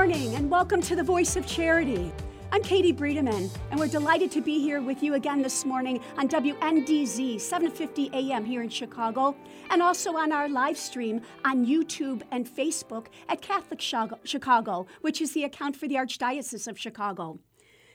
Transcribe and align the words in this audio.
Morning 0.00 0.34
and 0.36 0.50
welcome 0.50 0.80
to 0.80 0.96
the 0.96 1.02
Voice 1.02 1.36
of 1.36 1.46
Charity. 1.46 2.10
I'm 2.52 2.62
Katie 2.62 2.90
Breedeman, 2.90 3.50
and 3.70 3.78
we're 3.78 3.86
delighted 3.86 4.30
to 4.30 4.40
be 4.40 4.58
here 4.58 4.80
with 4.80 5.02
you 5.02 5.12
again 5.12 5.42
this 5.42 5.66
morning 5.66 6.00
on 6.16 6.26
WNDZ 6.26 7.38
750 7.38 8.10
AM 8.14 8.42
here 8.42 8.62
in 8.62 8.70
Chicago, 8.70 9.36
and 9.68 9.82
also 9.82 10.16
on 10.16 10.32
our 10.32 10.48
live 10.48 10.78
stream 10.78 11.20
on 11.44 11.66
YouTube 11.66 12.22
and 12.30 12.48
Facebook 12.48 13.08
at 13.28 13.42
Catholic 13.42 13.78
Chicago, 13.78 14.86
which 15.02 15.20
is 15.20 15.32
the 15.32 15.44
account 15.44 15.76
for 15.76 15.86
the 15.86 15.96
Archdiocese 15.96 16.66
of 16.66 16.78
Chicago. 16.78 17.38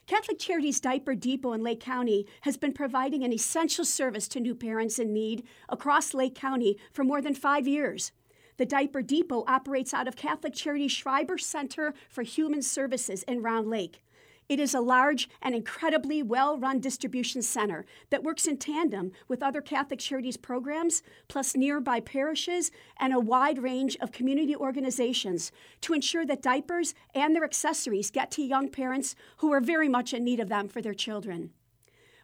Catholic 0.06 0.38
Charities 0.38 0.80
Diaper 0.80 1.16
Depot 1.16 1.54
in 1.54 1.64
Lake 1.64 1.80
County 1.80 2.28
has 2.42 2.56
been 2.56 2.72
providing 2.72 3.24
an 3.24 3.34
essential 3.34 3.84
service 3.84 4.28
to 4.28 4.40
new 4.40 4.54
parents 4.54 5.00
in 5.00 5.12
need 5.12 5.44
across 5.70 6.14
Lake 6.14 6.36
County 6.36 6.78
for 6.94 7.04
more 7.04 7.20
than 7.20 7.34
five 7.34 7.68
years. 7.68 8.12
The 8.58 8.66
Diaper 8.66 9.02
Depot 9.02 9.44
operates 9.48 9.94
out 9.94 10.08
of 10.08 10.16
Catholic 10.16 10.54
Charity 10.54 10.88
Schreiber 10.88 11.38
Center 11.38 11.94
for 12.08 12.24
Human 12.24 12.62
Services 12.62 13.24
in 13.24 13.42
Round 13.42 13.70
Lake. 13.70 14.02
It 14.48 14.60
is 14.60 14.74
a 14.74 14.80
large 14.80 15.28
and 15.42 15.54
incredibly 15.54 16.24
well 16.24 16.58
run 16.58 16.80
distribution 16.80 17.42
center 17.42 17.84
that 18.12 18.24
works 18.24 18.46
in 18.46 18.58
tandem 18.58 19.12
with 19.28 19.44
other 19.44 19.60
Catholic 19.60 20.00
Charities 20.00 20.38
programs, 20.38 21.02
plus 21.28 21.56
nearby 21.56 22.00
parishes 22.00 22.72
and 22.98 23.12
a 23.12 23.20
wide 23.20 23.58
range 23.62 23.98
of 24.00 24.12
community 24.12 24.56
organizations 24.56 25.52
to 25.82 25.94
ensure 25.94 26.26
that 26.26 26.44
diapers 26.44 26.94
and 27.14 27.36
their 27.36 27.44
accessories 27.44 28.12
get 28.12 28.32
to 28.32 28.44
young 28.44 28.70
parents 28.70 29.16
who 29.38 29.52
are 29.52 29.62
very 29.62 29.90
much 29.90 30.14
in 30.14 30.24
need 30.24 30.40
of 30.40 30.48
them 30.48 30.70
for 30.70 30.82
their 30.82 30.94
children. 30.94 31.52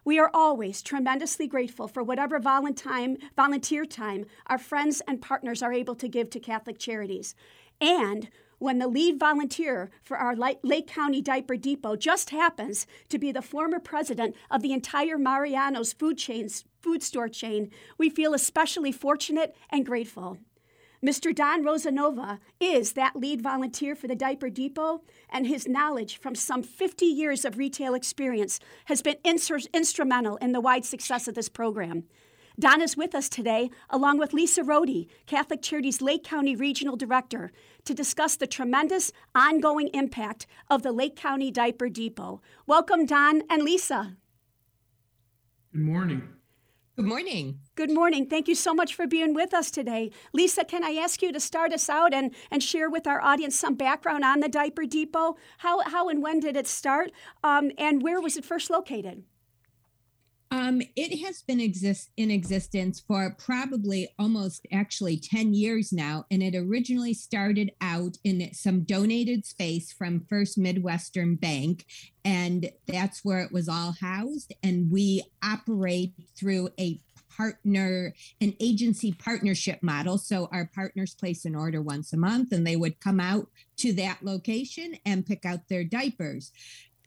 We 0.04 0.18
are 0.18 0.30
always 0.34 0.82
tremendously 0.82 1.46
grateful 1.46 1.86
for 1.86 2.02
whatever 2.02 2.40
volunteer 2.40 3.86
time 3.86 4.26
our 4.46 4.58
friends 4.58 5.00
and 5.06 5.22
partners 5.22 5.62
are 5.62 5.72
able 5.72 5.94
to 5.94 6.08
give 6.08 6.28
to 6.30 6.40
Catholic 6.40 6.78
Charities. 6.78 7.36
And 7.80 8.28
when 8.58 8.78
the 8.78 8.88
lead 8.88 9.18
volunteer 9.18 9.90
for 10.02 10.16
our 10.16 10.34
Lake 10.36 10.86
County 10.88 11.22
Diaper 11.22 11.56
Depot 11.56 11.96
just 11.96 12.30
happens 12.30 12.86
to 13.10 13.18
be 13.18 13.30
the 13.30 13.42
former 13.42 13.78
president 13.78 14.34
of 14.50 14.62
the 14.62 14.72
entire 14.72 15.18
Mariano's 15.18 15.92
food, 15.92 16.18
chains, 16.18 16.64
food 16.80 17.02
store 17.02 17.28
chain, 17.28 17.70
we 17.96 18.10
feel 18.10 18.34
especially 18.34 18.90
fortunate 18.90 19.54
and 19.70 19.86
grateful. 19.86 20.38
Mr. 21.04 21.34
Don 21.34 21.64
Rosanova 21.64 22.38
is 22.60 22.92
that 22.92 23.16
lead 23.16 23.42
volunteer 23.42 23.96
for 23.96 24.06
the 24.06 24.14
Diaper 24.14 24.48
Depot, 24.48 25.02
and 25.28 25.48
his 25.48 25.66
knowledge 25.66 26.20
from 26.20 26.36
some 26.36 26.62
50 26.62 27.04
years 27.04 27.44
of 27.44 27.58
retail 27.58 27.94
experience 27.94 28.60
has 28.84 29.02
been 29.02 29.16
instrumental 29.24 30.36
in 30.36 30.52
the 30.52 30.60
wide 30.60 30.84
success 30.84 31.26
of 31.26 31.34
this 31.34 31.48
program. 31.48 32.04
Don 32.56 32.80
is 32.80 32.96
with 32.96 33.16
us 33.16 33.28
today, 33.28 33.68
along 33.90 34.18
with 34.18 34.32
Lisa 34.32 34.62
Rohde, 34.62 35.08
Catholic 35.26 35.60
Charities 35.60 36.00
Lake 36.00 36.22
County 36.22 36.54
Regional 36.54 36.94
Director, 36.94 37.50
to 37.84 37.94
discuss 37.94 38.36
the 38.36 38.46
tremendous 38.46 39.10
ongoing 39.34 39.88
impact 39.92 40.46
of 40.70 40.84
the 40.84 40.92
Lake 40.92 41.16
County 41.16 41.50
Diaper 41.50 41.88
Depot. 41.88 42.40
Welcome, 42.64 43.06
Don 43.06 43.42
and 43.50 43.64
Lisa. 43.64 44.16
Good 45.72 45.82
morning. 45.82 46.28
Good 46.94 47.06
morning. 47.06 47.60
Good 47.74 47.90
morning. 47.90 48.26
Thank 48.26 48.48
you 48.48 48.54
so 48.54 48.74
much 48.74 48.94
for 48.94 49.06
being 49.06 49.32
with 49.32 49.54
us 49.54 49.70
today. 49.70 50.10
Lisa, 50.34 50.62
can 50.62 50.84
I 50.84 50.90
ask 50.90 51.22
you 51.22 51.32
to 51.32 51.40
start 51.40 51.72
us 51.72 51.88
out 51.88 52.12
and, 52.12 52.34
and 52.50 52.62
share 52.62 52.90
with 52.90 53.06
our 53.06 53.18
audience 53.22 53.58
some 53.58 53.76
background 53.76 54.24
on 54.24 54.40
the 54.40 54.48
Diaper 54.48 54.84
Depot? 54.84 55.36
How, 55.58 55.80
how 55.84 56.10
and 56.10 56.22
when 56.22 56.38
did 56.38 56.54
it 56.54 56.66
start? 56.66 57.10
Um, 57.42 57.72
and 57.78 58.02
where 58.02 58.20
was 58.20 58.36
it 58.36 58.44
first 58.44 58.68
located? 58.68 59.24
Um, 60.52 60.82
it 60.96 61.18
has 61.24 61.40
been 61.40 61.60
exist 61.60 62.10
in 62.18 62.30
existence 62.30 63.00
for 63.00 63.34
probably 63.38 64.10
almost 64.18 64.66
actually 64.70 65.16
10 65.16 65.54
years 65.54 65.94
now. 65.94 66.26
And 66.30 66.42
it 66.42 66.54
originally 66.54 67.14
started 67.14 67.72
out 67.80 68.18
in 68.22 68.52
some 68.52 68.82
donated 68.82 69.46
space 69.46 69.94
from 69.94 70.26
First 70.28 70.58
Midwestern 70.58 71.36
Bank. 71.36 71.86
And 72.22 72.70
that's 72.86 73.24
where 73.24 73.40
it 73.40 73.50
was 73.50 73.66
all 73.66 73.94
housed. 73.98 74.52
And 74.62 74.92
we 74.92 75.22
operate 75.42 76.12
through 76.36 76.68
a 76.78 77.00
partner 77.34 78.12
an 78.42 78.54
agency 78.60 79.10
partnership 79.10 79.82
model 79.82 80.18
so 80.18 80.50
our 80.52 80.70
partners 80.74 81.14
place 81.14 81.46
an 81.46 81.54
order 81.54 81.80
once 81.80 82.12
a 82.12 82.16
month 82.18 82.52
and 82.52 82.66
they 82.66 82.76
would 82.76 83.00
come 83.00 83.18
out 83.18 83.46
to 83.74 83.90
that 83.94 84.18
location 84.22 84.94
and 85.06 85.24
pick 85.24 85.46
out 85.46 85.66
their 85.70 85.82
diapers 85.82 86.52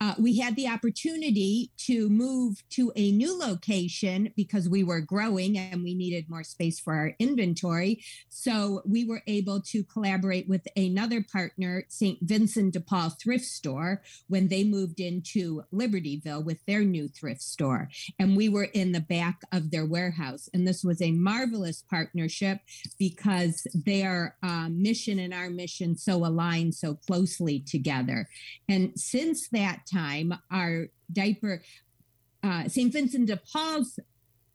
uh, 0.02 0.14
we 0.20 0.40
had 0.40 0.56
the 0.56 0.68
opportunity 0.68 1.72
to 1.78 2.10
move 2.10 2.64
to 2.70 2.92
a 2.96 3.12
new 3.12 3.38
location 3.38 4.34
because 4.36 4.68
we 4.68 4.84
were 4.84 5.02
growing 5.02 5.58
and 5.58 5.84
we 5.84 5.94
needed 5.94 6.30
more 6.30 6.44
space 6.44 6.80
for 6.80 6.94
our 6.94 7.14
inventory. 7.20 8.04
So 8.30 8.82
we 8.86 9.06
were 9.06 9.22
able 9.28 9.62
to 9.62 9.84
collaborate 9.84 10.48
with 10.50 10.68
another 10.76 11.24
partner, 11.32 11.86
St. 11.88 12.20
Vincent 12.22 12.74
de 12.74 12.80
Paul 12.80 13.12
Thrift 13.12 13.46
Store, 13.46 14.02
when 14.28 14.48
they 14.50 14.64
moved 14.64 15.00
into 15.00 15.64
Libertyville 15.74 16.44
with 16.44 16.66
their 16.66 16.84
new 16.84 17.08
thrift 17.08 17.42
store. 17.42 17.90
And 18.20 18.36
we 18.36 18.50
were 18.50 18.66
in 18.66 18.92
the 18.92 19.00
back 19.00 19.42
of 19.52 19.72
their 19.72 19.86
warehouse. 19.86 20.50
And 20.54 20.68
this 20.68 20.84
was 20.84 21.02
a 21.02 21.12
marvelous 21.12 21.84
partnership 21.90 22.60
because 23.00 23.66
their 23.74 24.36
uh, 24.44 24.70
mission 24.70 25.20
and 25.20 25.34
our 25.34 25.50
mission 25.50 25.96
so 25.96 26.26
aligned 26.26 26.76
so 26.76 26.96
closely 27.08 27.60
together. 27.60 28.28
And 28.68 28.92
since 29.00 29.50
that 29.50 29.84
time, 29.85 30.34
our 30.51 30.88
diaper, 31.12 31.62
uh, 32.44 32.68
St. 32.68 32.91
Vincent 32.91 33.28
de 33.28 33.38
Paul's 33.38 34.00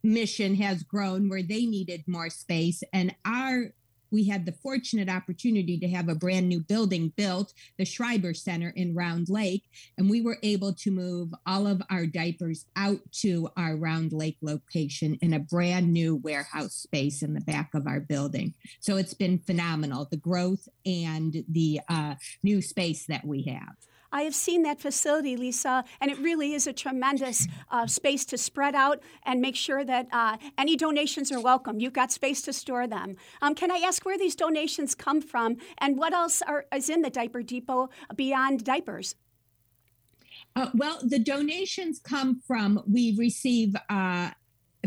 mission 0.03 0.55
has 0.57 0.83
grown 0.83 1.29
where 1.29 1.43
they 1.43 1.67
needed 1.67 2.05
more 2.07 2.31
space, 2.31 2.83
and 2.93 3.15
our 3.25 3.73
we 4.11 4.25
had 4.25 4.47
the 4.47 4.53
fortunate 4.53 5.09
opportunity 5.09 5.79
to 5.79 5.89
have 5.89 6.09
a 6.09 6.15
brand 6.15 6.49
new 6.49 6.61
building 6.61 7.13
built, 7.17 7.53
the 7.79 7.85
Schreiber 7.85 8.35
Center 8.35 8.73
in 8.75 8.95
Round 8.95 9.29
Lake, 9.29 9.65
and 9.97 10.11
we 10.11 10.21
were 10.21 10.39
able 10.43 10.73
to 10.75 10.91
move 10.91 11.33
all 11.47 11.67
of 11.67 11.83
our 11.91 12.07
diapers 12.07 12.67
out 12.77 13.01
to 13.21 13.49
our 13.57 13.77
Round 13.77 14.13
Lake 14.13 14.39
location 14.43 15.19
in 15.23 15.33
a 15.33 15.39
brand 15.39 15.93
new 15.93 16.17
warehouse 16.17 16.75
space 16.75 17.23
in 17.23 17.35
the 17.35 17.41
back 17.41 17.71
of 17.75 17.87
our 17.87 18.01
building. 18.01 18.55
So 18.81 18.97
it's 18.97 19.15
been 19.15 19.39
phenomenal, 19.39 20.09
the 20.11 20.17
growth 20.17 20.69
and 20.85 21.45
the 21.49 21.81
uh, 21.89 22.15
new 22.43 22.61
space 22.63 23.07
that 23.07 23.25
we 23.25 23.43
have. 23.43 23.77
I 24.13 24.23
have 24.23 24.35
seen 24.35 24.63
that 24.65 24.81
facility, 24.81 25.37
Lisa, 25.37 25.85
and 26.01 26.11
it 26.11 26.19
really 26.19 26.55
is 26.55 26.67
a 26.67 26.73
tremendous 26.73 27.47
uh, 27.71 27.87
space 27.87 28.25
to 28.27 28.39
spread 28.39 28.75
out 28.75 29.03
and 29.25 29.41
make 29.41 29.57
sure 29.57 29.85
that 29.85 30.09
uh, 30.13 30.37
any 30.59 30.77
donations 30.77 31.31
are 31.31 31.41
welcome. 31.41 31.79
You've 31.79 31.93
got 31.93 32.11
space 32.11 32.43
to 32.43 32.53
store 32.53 32.87
them. 32.87 33.17
Um, 33.41 33.55
can 33.55 33.71
I 33.71 33.77
ask 33.77 34.05
where 34.05 34.19
these 34.19 34.35
donations 34.35 34.95
come 34.95 35.21
from 35.21 35.59
and 35.79 35.97
what 35.97 36.13
else 36.13 36.43
are, 36.43 36.67
is 36.75 36.89
in 36.89 37.03
the 37.03 37.11
diaper 37.11 37.43
depot 37.43 37.89
beyond 38.17 38.65
diapers? 38.65 39.15
Uh, 40.57 40.71
well, 40.75 40.99
the 41.03 41.19
donations 41.19 42.01
come 42.01 42.41
from, 42.45 42.83
we 42.91 43.15
receive 43.17 43.77
uh, 43.89 44.31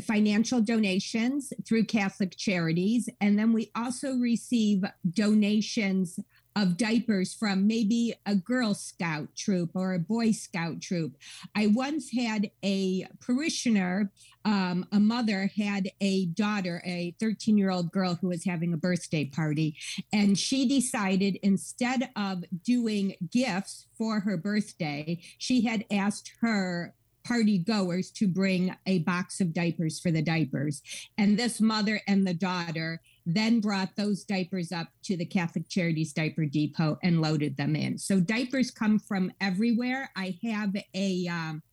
financial 0.01 0.59
donations 0.59 1.53
through 1.65 1.85
Catholic 1.85 2.35
Charities, 2.35 3.07
and 3.21 3.39
then 3.39 3.53
we 3.53 3.71
also 3.75 4.15
receive 4.15 4.83
donations 5.13 6.19
of 6.55 6.77
diapers 6.77 7.33
from 7.33 7.67
maybe 7.67 8.13
a 8.25 8.35
Girl 8.35 8.73
Scout 8.73 9.29
troop 9.35 9.71
or 9.73 9.93
a 9.93 9.99
Boy 9.99 10.31
Scout 10.31 10.81
troop. 10.81 11.17
I 11.55 11.67
once 11.67 12.11
had 12.11 12.51
a 12.63 13.07
parishioner, 13.19 14.11
um, 14.45 14.85
a 14.91 14.99
mother 14.99 15.49
had 15.55 15.89
a 16.01 16.25
daughter, 16.27 16.81
a 16.85 17.15
13 17.19 17.57
year 17.57 17.71
old 17.71 17.91
girl 17.91 18.15
who 18.15 18.27
was 18.27 18.45
having 18.45 18.73
a 18.73 18.77
birthday 18.77 19.25
party. 19.25 19.75
And 20.11 20.37
she 20.37 20.67
decided 20.67 21.39
instead 21.41 22.09
of 22.15 22.43
doing 22.63 23.15
gifts 23.31 23.87
for 23.97 24.19
her 24.19 24.37
birthday, 24.37 25.19
she 25.37 25.61
had 25.61 25.85
asked 25.91 26.33
her 26.41 26.93
party 27.23 27.57
goers 27.57 28.11
to 28.11 28.27
bring 28.27 28.75
a 28.85 28.99
box 28.99 29.39
of 29.39 29.53
diapers 29.53 29.99
for 29.99 30.11
the 30.11 30.21
diapers. 30.21 30.81
And 31.17 31.37
this 31.37 31.61
mother 31.61 32.01
and 32.07 32.27
the 32.27 32.33
daughter 32.33 33.01
then 33.25 33.59
brought 33.59 33.95
those 33.95 34.23
diapers 34.23 34.71
up 34.71 34.87
to 35.03 35.15
the 35.17 35.25
Catholic 35.25 35.69
Charities 35.69 36.13
Diaper 36.13 36.45
Depot 36.45 36.97
and 37.03 37.21
loaded 37.21 37.57
them 37.57 37.75
in. 37.75 37.97
So 37.97 38.19
diapers 38.19 38.71
come 38.71 38.99
from 38.99 39.31
everywhere. 39.39 40.09
I 40.15 40.37
have 40.43 40.75
a 40.93 41.27
um, 41.27 41.63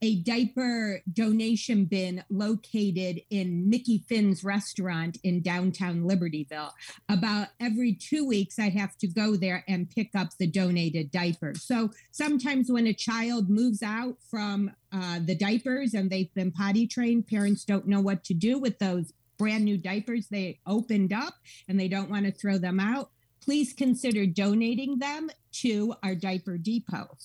a 0.00 0.16
diaper 0.22 1.02
donation 1.12 1.84
bin 1.84 2.22
located 2.30 3.20
in 3.30 3.68
Mickey 3.68 4.04
Finn's 4.08 4.44
restaurant 4.44 5.18
in 5.24 5.42
downtown 5.42 6.02
Libertyville. 6.02 6.70
About 7.08 7.48
every 7.60 7.94
two 7.94 8.26
weeks, 8.26 8.58
I 8.58 8.68
have 8.68 8.96
to 8.98 9.08
go 9.08 9.36
there 9.36 9.64
and 9.66 9.90
pick 9.90 10.10
up 10.14 10.28
the 10.38 10.46
donated 10.46 11.10
diapers. 11.10 11.64
So 11.64 11.90
sometimes 12.12 12.70
when 12.70 12.86
a 12.86 12.94
child 12.94 13.50
moves 13.50 13.82
out 13.82 14.16
from 14.30 14.70
uh, 14.92 15.20
the 15.24 15.34
diapers 15.34 15.94
and 15.94 16.10
they've 16.10 16.32
been 16.34 16.52
potty 16.52 16.86
trained, 16.86 17.26
parents 17.26 17.64
don't 17.64 17.88
know 17.88 18.00
what 18.00 18.24
to 18.24 18.34
do 18.34 18.58
with 18.58 18.78
those 18.78 19.12
brand 19.38 19.64
new 19.64 19.78
diapers 19.78 20.28
they 20.28 20.60
opened 20.66 21.12
up 21.12 21.34
and 21.68 21.78
they 21.78 21.88
don't 21.88 22.10
want 22.10 22.26
to 22.26 22.32
throw 22.32 22.58
them 22.58 22.80
out. 22.80 23.10
Please 23.40 23.72
consider 23.72 24.26
donating 24.26 24.98
them 24.98 25.30
to 25.52 25.94
our 26.02 26.14
diaper 26.14 26.58
depot 26.58 27.16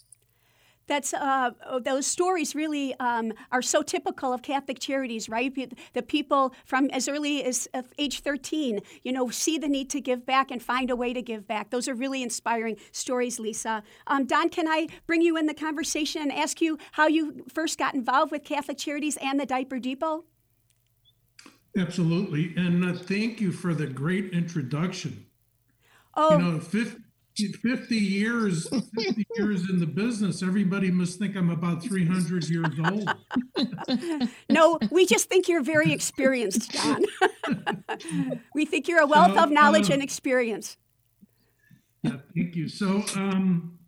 that's 0.88 1.14
uh, 1.14 1.52
oh, 1.66 1.80
those 1.80 2.06
stories 2.06 2.56
really 2.56 2.94
um, 3.00 3.34
are 3.52 3.62
so 3.62 3.82
typical 3.82 4.34
of 4.34 4.42
Catholic 4.42 4.80
charities, 4.80 5.30
right? 5.30 5.54
The 5.94 6.02
people 6.02 6.54
from 6.66 6.90
as 6.92 7.08
early 7.08 7.44
as 7.44 7.68
age 7.98 8.20
13, 8.20 8.80
you 9.04 9.12
know, 9.12 9.30
see 9.30 9.58
the 9.58 9.68
need 9.68 9.90
to 9.92 10.02
give 10.02 10.26
back 10.26 10.52
and 10.52 10.62
find 10.62 10.90
a 10.90 10.96
way 10.96 11.14
to 11.14 11.22
give 11.22 11.48
back. 11.48 11.70
Those 11.70 11.88
are 11.88 11.96
really 11.96 12.22
inspiring 12.22 12.78
stories, 12.92 13.40
Lisa. 13.40 13.84
Um, 14.08 14.26
Don, 14.26 14.50
can 14.50 14.68
I 14.68 14.88
bring 15.08 15.22
you 15.22 15.38
in 15.38 15.46
the 15.46 15.54
conversation 15.54 16.22
and 16.22 16.32
ask 16.32 16.62
you 16.62 16.78
how 16.94 17.08
you 17.08 17.46
first 17.54 17.78
got 17.80 17.96
involved 17.96 18.32
with 18.32 18.44
Catholic 18.44 18.78
Charities 18.78 19.18
and 19.22 19.40
the 19.40 19.46
Diaper 19.46 19.80
Depot? 19.80 20.26
Absolutely, 21.78 22.54
and 22.56 22.86
uh, 22.86 22.94
thank 22.94 23.42
you 23.42 23.52
for 23.52 23.74
the 23.74 23.88
great 23.88 24.32
introduction. 24.32 25.26
Oh, 26.16 26.38
you 26.38 26.44
know, 26.44 26.60
50, 26.60 27.02
50 27.36 27.96
years 27.96 28.68
50 28.70 29.26
years 29.38 29.70
in 29.70 29.80
the 29.80 29.88
business 29.88 30.44
everybody 30.44 30.92
must 30.92 31.18
think 31.18 31.36
i'm 31.36 31.50
about 31.50 31.82
300 31.82 32.48
years 32.48 32.68
old. 32.86 33.10
No 34.50 34.80
we 34.92 35.06
just 35.06 35.30
think 35.30 35.48
you're 35.48 35.64
very 35.64 35.92
experienced 35.92 36.72
john. 36.72 37.04
We 38.54 38.66
think 38.66 38.88
you're 38.88 39.02
a 39.02 39.08
wealth 39.08 39.38
of 39.38 39.50
knowledge 39.52 39.90
uh, 39.90 39.94
and 39.94 40.04
experience. 40.04 40.78
Yeah 42.04 42.18
thank 42.36 42.56
you. 42.56 42.68
So 42.68 43.04
um, 43.16 43.80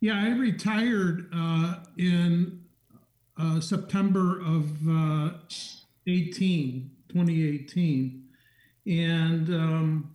yeah 0.00 0.22
i 0.22 0.28
retired 0.28 1.28
uh, 1.34 1.80
in 1.98 2.60
uh, 3.38 3.60
september 3.60 4.40
of 4.40 4.88
uh, 4.88 5.30
18 6.06 6.90
2018 7.08 8.26
and 8.86 9.48
um, 9.50 10.14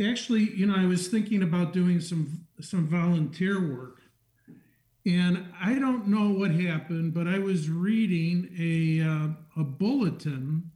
actually, 0.00 0.54
you 0.54 0.66
know, 0.66 0.76
I 0.76 0.86
was 0.86 1.08
thinking 1.08 1.42
about 1.42 1.72
doing 1.72 2.00
some 2.00 2.46
some 2.60 2.86
volunteer 2.86 3.74
work, 3.74 4.00
and 5.04 5.46
I 5.60 5.74
don't 5.74 6.06
know 6.06 6.30
what 6.30 6.52
happened, 6.52 7.14
but 7.14 7.26
I 7.26 7.38
was 7.38 7.68
reading 7.68 8.48
a 8.58 9.06
uh, 9.06 9.60
a 9.60 9.64
bulletin 9.64 10.70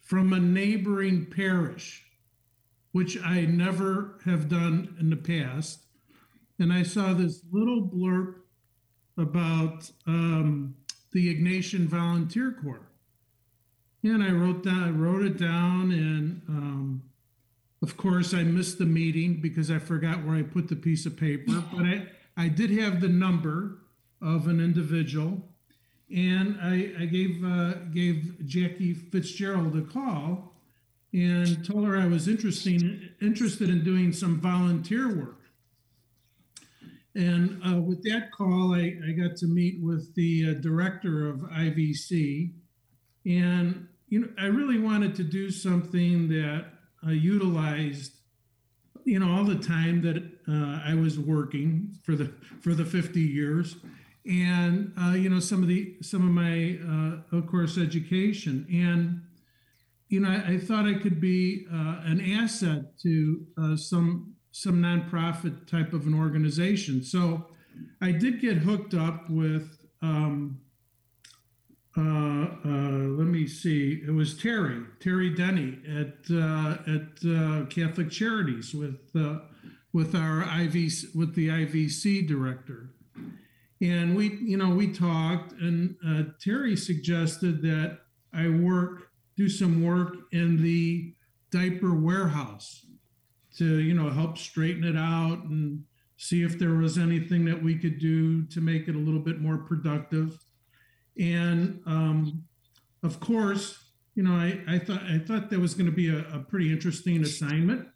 from 0.00 0.32
a 0.32 0.38
neighboring 0.38 1.26
parish, 1.26 2.04
which 2.92 3.20
I 3.22 3.42
never 3.42 4.20
have 4.24 4.48
done 4.48 4.96
in 5.00 5.10
the 5.10 5.16
past, 5.16 5.86
and 6.60 6.72
I 6.72 6.84
saw 6.84 7.12
this 7.12 7.42
little 7.50 7.82
blurb 7.82 8.34
about 9.18 9.90
um, 10.06 10.76
the 11.12 11.34
Ignatian 11.34 11.86
Volunteer 11.86 12.56
Corps, 12.62 12.88
and 14.02 14.22
I 14.22 14.30
wrote 14.30 14.64
that 14.64 14.84
I 14.86 14.90
wrote 14.90 15.22
it 15.22 15.38
down 15.38 15.92
and. 15.92 16.42
Um, 16.48 17.02
of 17.82 17.96
course, 17.96 18.32
I 18.32 18.44
missed 18.44 18.78
the 18.78 18.86
meeting 18.86 19.40
because 19.40 19.68
I 19.68 19.80
forgot 19.80 20.24
where 20.24 20.36
I 20.36 20.42
put 20.42 20.68
the 20.68 20.76
piece 20.76 21.04
of 21.04 21.16
paper, 21.16 21.64
but 21.72 21.84
I, 21.84 22.06
I 22.36 22.48
did 22.48 22.70
have 22.78 23.00
the 23.00 23.08
number 23.08 23.78
of 24.22 24.46
an 24.46 24.60
individual. 24.60 25.48
And 26.14 26.58
I, 26.62 26.92
I 27.00 27.06
gave, 27.06 27.42
uh, 27.44 27.74
gave 27.92 28.46
Jackie 28.46 28.94
Fitzgerald 28.94 29.76
a 29.76 29.82
call 29.82 30.54
and 31.12 31.66
told 31.66 31.86
her 31.86 31.98
I 31.98 32.06
was 32.06 32.28
interesting, 32.28 33.08
interested 33.20 33.68
in 33.68 33.82
doing 33.82 34.12
some 34.12 34.40
volunteer 34.40 35.08
work. 35.08 35.40
And 37.14 37.60
uh, 37.66 37.80
with 37.80 38.02
that 38.04 38.30
call, 38.32 38.74
I, 38.74 38.96
I 39.06 39.12
got 39.12 39.36
to 39.38 39.46
meet 39.46 39.82
with 39.82 40.14
the 40.14 40.50
uh, 40.50 40.54
director 40.60 41.28
of 41.28 41.40
IVC. 41.40 42.52
And, 43.26 43.88
you 44.12 44.20
know, 44.20 44.28
I 44.38 44.44
really 44.44 44.78
wanted 44.78 45.14
to 45.14 45.24
do 45.24 45.50
something 45.50 46.28
that 46.28 46.66
uh, 47.02 47.12
utilized 47.12 48.12
you 49.04 49.18
know 49.18 49.32
all 49.32 49.42
the 49.42 49.56
time 49.56 50.02
that 50.02 50.22
uh, 50.46 50.82
I 50.84 50.94
was 50.94 51.18
working 51.18 51.96
for 52.04 52.14
the 52.14 52.30
for 52.60 52.74
the 52.74 52.84
50 52.84 53.18
years. 53.18 53.76
And 54.26 54.92
uh, 55.00 55.12
you 55.12 55.30
know 55.30 55.40
some 55.40 55.62
of 55.62 55.68
the 55.68 55.96
some 56.02 56.28
of 56.28 56.34
my 56.34 56.78
uh, 56.86 57.38
of 57.38 57.46
course 57.46 57.78
education. 57.78 58.66
And 58.70 59.22
you 60.10 60.20
know 60.20 60.28
I, 60.28 60.52
I 60.52 60.58
thought 60.58 60.84
I 60.84 60.98
could 60.98 61.18
be 61.18 61.66
uh, 61.72 62.02
an 62.04 62.20
asset 62.20 62.98
to 63.04 63.46
uh, 63.56 63.76
some 63.76 64.34
some 64.50 64.82
nonprofit 64.82 65.66
type 65.66 65.94
of 65.94 66.06
an 66.06 66.12
organization. 66.12 67.02
So 67.02 67.46
I 68.02 68.12
did 68.12 68.42
get 68.42 68.58
hooked 68.58 68.92
up 68.92 69.30
with 69.30 69.70
um, 70.02 70.60
let 71.96 73.26
me 73.26 73.46
see. 73.46 74.02
It 74.06 74.12
was 74.12 74.36
Terry, 74.36 74.82
Terry 75.00 75.30
Denny 75.30 75.78
at 75.88 76.16
uh, 76.30 76.78
at 76.86 77.24
uh, 77.28 77.66
Catholic 77.66 78.10
Charities 78.10 78.74
with 78.74 79.00
uh, 79.14 79.40
with 79.92 80.14
our 80.14 80.42
IV 80.42 80.74
with 81.14 81.34
the 81.34 81.48
IVC 81.48 82.26
director, 82.26 82.90
and 83.80 84.16
we 84.16 84.36
you 84.36 84.56
know 84.56 84.70
we 84.70 84.92
talked, 84.92 85.52
and 85.52 85.96
uh, 86.06 86.22
Terry 86.40 86.76
suggested 86.76 87.62
that 87.62 87.98
I 88.32 88.48
work 88.48 89.10
do 89.36 89.48
some 89.48 89.84
work 89.84 90.16
in 90.32 90.62
the 90.62 91.14
diaper 91.50 91.94
warehouse 91.94 92.86
to 93.56 93.80
you 93.80 93.94
know 93.94 94.10
help 94.10 94.38
straighten 94.38 94.84
it 94.84 94.96
out 94.96 95.44
and 95.44 95.84
see 96.16 96.42
if 96.42 96.58
there 96.58 96.74
was 96.74 96.98
anything 96.98 97.44
that 97.44 97.62
we 97.62 97.74
could 97.76 97.98
do 97.98 98.44
to 98.46 98.60
make 98.60 98.88
it 98.88 98.94
a 98.94 98.98
little 98.98 99.20
bit 99.20 99.40
more 99.40 99.58
productive 99.58 100.38
and 101.18 101.80
um, 101.86 102.44
of 103.02 103.20
course, 103.20 103.78
you 104.14 104.22
know, 104.22 104.34
I, 104.34 104.60
I 104.68 104.78
thought 104.78 105.02
I 105.02 105.18
thought 105.18 105.50
that 105.50 105.58
was 105.58 105.74
going 105.74 105.86
to 105.86 105.92
be 105.92 106.08
a, 106.08 106.24
a, 106.34 106.38
pretty 106.38 106.70
interesting 106.70 107.22
assignment, 107.22 107.88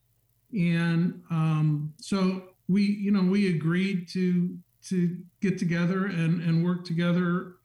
and 0.53 1.23
um, 1.31 1.93
so 1.99 2.43
we, 2.69 2.83
you 2.83 3.11
know, 3.11 3.23
we 3.23 3.55
agreed 3.55 4.09
to 4.11 4.57
to 4.89 5.19
get 5.41 5.59
together 5.59 6.07
and 6.07 6.43
and 6.43 6.65
work 6.65 6.85
together 6.85 7.57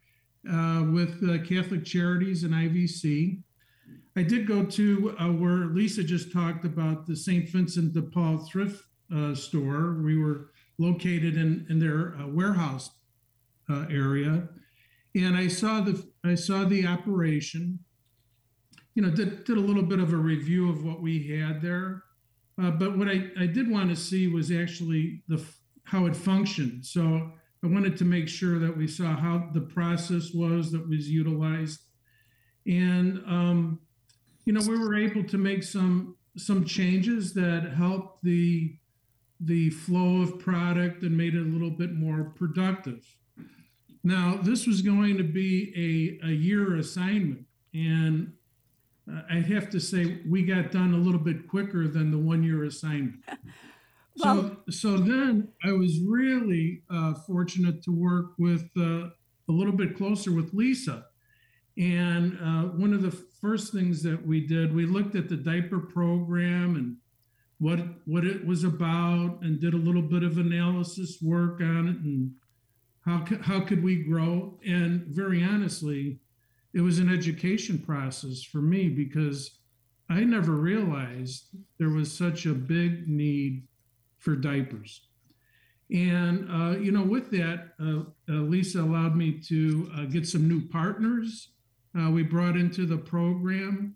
uh, 0.52 0.86
with 0.92 1.24
uh, 1.30 1.44
Catholic 1.44 1.86
Charities 1.86 2.44
and 2.44 2.54
IVC. 2.54 3.42
I 4.18 4.24
did 4.24 4.46
go 4.46 4.66
to 4.66 5.16
uh, 5.18 5.32
where 5.32 5.68
Lisa 5.68 6.04
just 6.04 6.34
talked 6.34 6.66
about 6.66 7.08
the 7.08 7.16
St. 7.16 7.48
Vincent 7.48 7.94
de 7.94 8.02
Paul 8.02 8.40
thrift 8.40 8.84
uh, 9.16 9.34
store. 9.34 9.94
We 10.04 10.18
were 10.18 10.52
located 10.78 11.38
in 11.38 11.66
in 11.70 11.80
their 11.80 12.16
uh, 12.16 12.28
warehouse 12.28 12.92
uh, 13.70 13.86
area 13.90 14.50
and 15.16 15.36
I 15.36 15.48
saw 15.48 15.82
the 15.82 16.04
I 16.24 16.36
saw 16.36 16.64
the 16.66 16.86
operation. 16.86 17.80
You 18.96 19.04
know, 19.04 19.10
did, 19.10 19.46
did 19.46 19.58
a 19.58 19.62
little 19.62 19.84
bit 19.84 20.00
of 20.00 20.12
a 20.12 20.18
review 20.18 20.70
of 20.70 20.84
what 20.84 21.02
we 21.02 21.40
had 21.40 21.62
there, 21.62 22.04
uh, 22.62 22.72
but 22.72 22.98
what 22.98 23.08
I, 23.08 23.30
I 23.40 23.46
did 23.46 23.72
want 23.72 23.90
to 23.90 23.96
see 23.96 24.28
was 24.28 24.52
actually 24.52 25.24
the 25.28 25.44
how 25.86 26.06
it 26.06 26.16
functioned. 26.16 26.86
So 26.86 27.32
I 27.64 27.68
wanted 27.68 27.98
to 27.98 28.06
make 28.06 28.28
sure 28.28 28.60
that 28.60 28.76
we 28.76 28.88
saw 28.88 29.16
how 29.16 29.50
the 29.54 29.62
process 29.62 30.32
was 30.34 30.72
that 30.72 30.88
was 30.88 31.10
utilized, 31.10 31.82
and 32.68 33.22
um, 33.28 33.80
you 34.46 34.54
know 34.54 34.62
we 34.68 34.78
were 34.78 34.96
able 34.96 35.24
to 35.24 35.38
make 35.38 35.64
some 35.64 36.18
some 36.38 36.66
changes 36.66 37.34
that 37.34 37.74
helped 37.76 38.24
the 38.24 38.78
the 39.40 39.70
flow 39.72 40.22
of 40.22 40.40
product 40.40 41.02
and 41.02 41.18
made 41.18 41.34
it 41.34 41.42
a 41.42 41.50
little 41.50 41.72
bit 41.72 41.94
more 41.94 42.32
productive. 42.36 43.04
Now, 44.04 44.40
this 44.42 44.66
was 44.66 44.82
going 44.82 45.18
to 45.18 45.24
be 45.24 46.20
a, 46.24 46.28
a 46.28 46.32
year 46.32 46.76
assignment, 46.78 47.46
and 47.74 48.34
I'd 49.30 49.46
have 49.46 49.70
to 49.72 49.80
say 49.80 50.22
we 50.28 50.44
got 50.44 50.72
done 50.72 50.94
a 50.94 50.98
little 50.98 51.20
bit 51.20 51.48
quicker 51.48 51.88
than 51.88 52.12
the 52.12 52.18
one 52.18 52.44
year 52.44 52.64
assignment. 52.64 53.24
So, 54.18 54.58
so 54.70 54.98
then 54.98 55.48
I 55.64 55.72
was 55.72 56.00
really 56.02 56.84
uh, 56.90 57.14
fortunate 57.14 57.82
to 57.84 57.92
work 57.92 58.34
with 58.38 58.70
uh, 58.78 59.08
a 59.48 59.52
little 59.52 59.74
bit 59.74 59.96
closer 59.96 60.32
with 60.32 60.54
Lisa. 60.54 61.06
And 61.78 62.38
uh, 62.42 62.64
one 62.74 62.94
of 62.94 63.02
the 63.02 63.12
first 63.12 63.74
things 63.74 64.04
that 64.04 64.26
we 64.26 64.46
did, 64.46 64.76
we 64.76 64.86
looked 64.86 65.16
at 65.16 65.30
the 65.30 65.38
diaper 65.38 65.80
program 65.80 66.76
and 66.76 66.98
what 67.60 67.80
what 68.06 68.26
it 68.26 68.46
was 68.46 68.64
about, 68.64 69.40
and 69.44 69.62
did 69.62 69.74
a 69.76 69.78
little 69.78 70.02
bit 70.02 70.24
of 70.24 70.38
analysis 70.38 71.20
work 71.22 71.62
on 71.62 71.88
it, 71.88 71.98
and 71.98 72.32
how 73.06 73.26
how 73.42 73.62
could 73.62 73.84
we 73.84 74.04
grow? 74.04 74.60
And 74.66 75.04
very 75.08 75.44
honestly, 75.44 76.20
it 76.74 76.82
was 76.82 77.00
an 77.00 77.14
education 77.14 77.80
process 77.80 78.44
for 78.44 78.62
me 78.62 78.90
because 78.90 79.60
I 80.10 80.24
never 80.24 80.54
realized 80.54 81.48
there 81.80 81.90
was 81.90 82.16
such 82.16 82.46
a 82.46 82.54
big 82.54 83.08
need 83.08 83.68
for 84.20 84.36
diapers. 84.36 85.08
And, 85.90 86.50
uh, 86.50 86.80
you 86.80 86.92
know, 86.92 87.04
with 87.04 87.32
that, 87.32 87.74
uh, 87.82 88.04
uh, 88.30 88.42
Lisa 88.42 88.82
allowed 88.82 89.16
me 89.16 89.40
to 89.48 89.92
uh, 89.98 90.06
get 90.06 90.26
some 90.26 90.48
new 90.48 90.68
partners 90.70 91.52
uh, 92.00 92.10
we 92.10 92.24
brought 92.24 92.56
into 92.56 92.86
the 92.86 92.98
program 92.98 93.96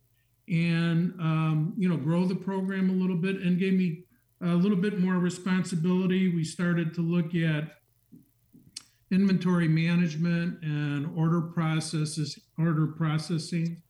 and, 0.49 1.13
um, 1.19 1.73
you 1.77 1.87
know, 1.87 1.97
grow 1.97 2.25
the 2.25 2.35
program 2.35 2.89
a 2.89 2.93
little 2.93 3.15
bit 3.15 3.37
and 3.37 3.57
gave 3.57 3.73
me 3.73 4.03
a 4.41 4.47
little 4.53 4.77
bit 4.77 4.99
more 4.99 5.15
responsibility. 5.15 6.35
We 6.35 6.43
started 6.43 6.93
to 6.95 7.01
look 7.01 7.33
at 7.35 7.71
inventory 9.11 9.67
management 9.67 10.61
and 10.63 11.07
order 11.17 11.41
processes, 11.41 12.39
order 12.57 12.87
processing. 12.87 13.81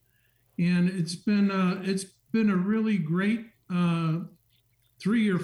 And 0.60 0.90
it's 0.90 1.16
been, 1.16 1.52
uh, 1.52 1.82
it's 1.84 2.06
been 2.32 2.50
a 2.50 2.56
really 2.56 2.98
great 2.98 3.46
three 5.00 5.30
or 5.30 5.40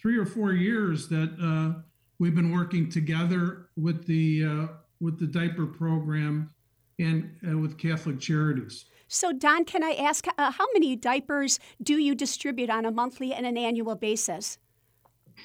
three 0.00 0.18
or 0.18 0.26
four 0.26 0.52
years 0.52 1.08
that 1.08 1.34
uh, 1.42 1.80
we've 2.18 2.34
been 2.34 2.52
working 2.52 2.88
together 2.88 3.70
with 3.76 4.06
the 4.06 4.44
uh, 4.44 4.66
with 5.00 5.18
the 5.18 5.26
diaper 5.26 5.66
program 5.66 6.50
and 6.98 7.34
uh, 7.48 7.58
with 7.58 7.76
Catholic 7.76 8.20
Charities. 8.20 8.86
So, 9.08 9.32
Don, 9.32 9.64
can 9.64 9.82
I 9.82 9.94
ask 9.94 10.26
uh, 10.26 10.50
how 10.52 10.66
many 10.72 10.96
diapers 10.96 11.58
do 11.82 11.94
you 11.94 12.14
distribute 12.14 12.70
on 12.70 12.84
a 12.84 12.90
monthly 12.90 13.32
and 13.32 13.44
an 13.46 13.58
annual 13.58 13.96
basis? 13.96 14.58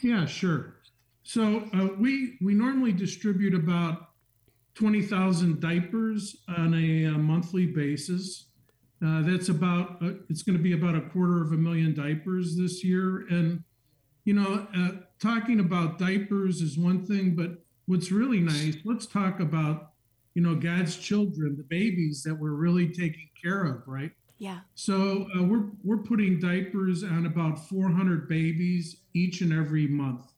Yeah, 0.01 0.25
sure. 0.25 0.75
So 1.29 1.69
uh, 1.75 1.89
we 1.99 2.39
we 2.41 2.55
normally 2.55 2.91
distribute 2.91 3.53
about 3.53 4.07
twenty 4.73 5.03
thousand 5.03 5.59
diapers 5.59 6.37
on 6.47 6.73
a, 6.73 7.03
a, 7.03 7.11
monthly 7.11 7.67
basis. 7.67 8.47
Uh, 9.05 9.21
that's 9.21 9.49
about 9.49 10.01
it's 10.31 10.41
going 10.41 10.57
to 10.57 10.63
be 10.63 10.73
about 10.73 10.95
a 10.95 11.01
quarter 11.01 11.43
of 11.43 11.51
a 11.51 11.55
million 11.55 11.93
diapers 11.93 12.57
this 12.57 12.83
year, 12.83 13.27
and 13.29 13.63
you 14.23 14.33
know, 14.33 14.67
uh, 14.75 15.03
talking 15.21 15.59
about 15.59 15.99
diapers 15.99 16.61
is 16.61 16.79
one 16.79 17.05
thing, 17.05 17.35
but 17.35 17.51
what's 17.85 18.11
really 18.11 18.39
nice, 18.39 18.77
let's 18.83 19.05
talk 19.05 19.39
about, 19.39 19.91
you 20.33 20.41
know, 20.41 20.55
God's 20.55 20.97
children, 20.97 21.55
the 21.55 21.63
babies 21.63 22.23
that 22.23 22.33
we're 22.33 22.55
really 22.55 22.87
taking 22.87 23.29
care 23.39 23.65
of, 23.65 23.87
right? 23.87 24.11
Yeah. 24.39 24.61
So 24.73 25.27
uh, 25.37 25.43
we're 25.43 25.69
we're 25.83 26.01
putting 26.01 26.39
diapers 26.39 27.03
on 27.03 27.27
about 27.27 27.69
400 27.69 28.27
babies 28.27 29.01
each 29.13 29.41
and 29.41 29.53
every 29.53 29.85
month, 29.85 30.33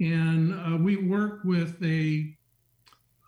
and 0.00 0.52
uh, 0.52 0.76
we 0.76 0.96
work 0.96 1.40
with 1.44 1.76
a, 1.82 2.34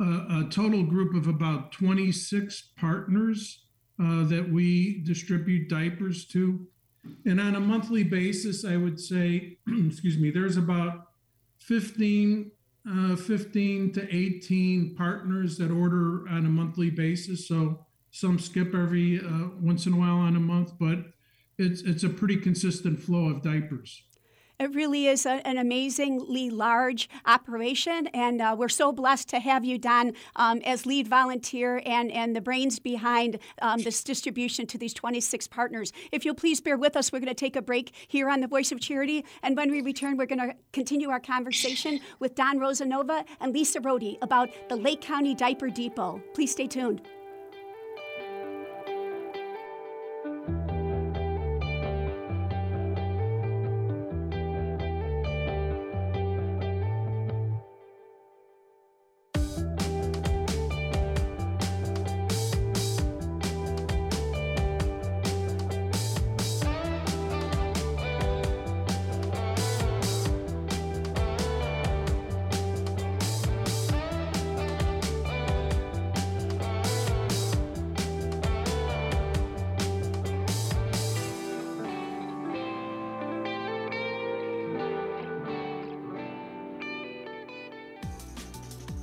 a, 0.01 0.05
a 0.05 0.49
total 0.51 0.83
group 0.83 1.15
of 1.15 1.27
about 1.27 1.73
26 1.73 2.73
partners 2.77 3.65
uh, 4.03 4.25
that 4.25 4.49
we 4.51 5.03
distribute 5.05 5.69
diapers 5.69 6.27
to. 6.27 6.67
And 7.25 7.41
on 7.41 7.55
a 7.57 7.61
monthly 7.61 8.05
basis, 8.05 8.65
I 8.65 8.77
would 8.77 9.01
say, 9.01 9.59
excuse 9.87 10.19
me, 10.19 10.31
there's 10.31 10.57
about 10.57 11.07
15, 11.61 12.51
uh, 12.89 13.17
15 13.17 13.93
to 13.93 14.15
18 14.15 14.95
partners 14.97 15.57
that 15.59 15.71
order 15.71 16.29
on 16.29 16.47
a 16.47 16.51
monthly 16.51 16.91
basis. 16.91 17.49
So 17.49 17.87
some 18.11 18.39
skip 18.39 18.75
every 18.75 19.21
uh, 19.21 19.49
once 19.61 19.87
in 19.87 19.95
a 19.95 19.97
while 19.97 20.17
on 20.17 20.37
a 20.37 20.41
month, 20.41 20.73
but 20.79 20.99
it's 21.59 21.83
it's 21.83 22.05
a 22.05 22.09
pretty 22.09 22.37
consistent 22.37 23.01
flow 23.01 23.29
of 23.29 23.43
diapers. 23.43 24.03
It 24.61 24.75
really 24.75 25.07
is 25.07 25.25
a, 25.25 25.47
an 25.47 25.57
amazingly 25.57 26.51
large 26.51 27.09
operation, 27.27 28.09
and 28.09 28.43
uh, 28.43 28.57
we're 28.59 28.69
so 28.69 28.91
blessed 28.91 29.29
to 29.29 29.39
have 29.39 29.65
you, 29.65 29.79
Don, 29.79 30.15
um, 30.35 30.59
as 30.65 30.85
lead 30.85 31.07
volunteer 31.07 31.81
and, 31.87 32.11
and 32.11 32.35
the 32.35 32.41
brains 32.41 32.81
behind 32.81 33.39
um, 33.63 33.81
this 33.83 34.03
distribution 34.03 34.67
to 34.67 34.77
these 34.77 34.93
26 34.95 35.47
partners. 35.47 35.93
If 36.11 36.25
you'll 36.25 36.35
please 36.35 36.61
bear 36.61 36.77
with 36.77 36.97
us, 36.97 37.13
we're 37.13 37.21
going 37.21 37.29
to 37.29 37.35
take 37.35 37.55
a 37.55 37.63
break 37.63 37.95
here 38.09 38.29
on 38.29 38.41
the 38.41 38.49
Voice 38.49 38.73
of 38.73 38.81
Charity, 38.81 39.25
and 39.45 39.57
when 39.57 39.71
we 39.71 39.81
return, 39.81 40.17
we're 40.17 40.27
going 40.27 40.41
to 40.41 40.57
continue 40.73 41.11
our 41.11 41.21
conversation 41.21 42.01
with 42.19 42.35
Don 42.35 42.59
Rosanova 42.59 43.25
and 43.41 43.53
Lisa 43.53 43.79
Rohde 43.79 44.19
about 44.23 44.51
the 44.69 44.75
Lake 44.75 45.01
County 45.01 45.37
Diaper 45.37 45.71
Depot. 45.71 46.21
Please 46.35 46.51
stay 46.51 46.67
tuned. 46.67 47.01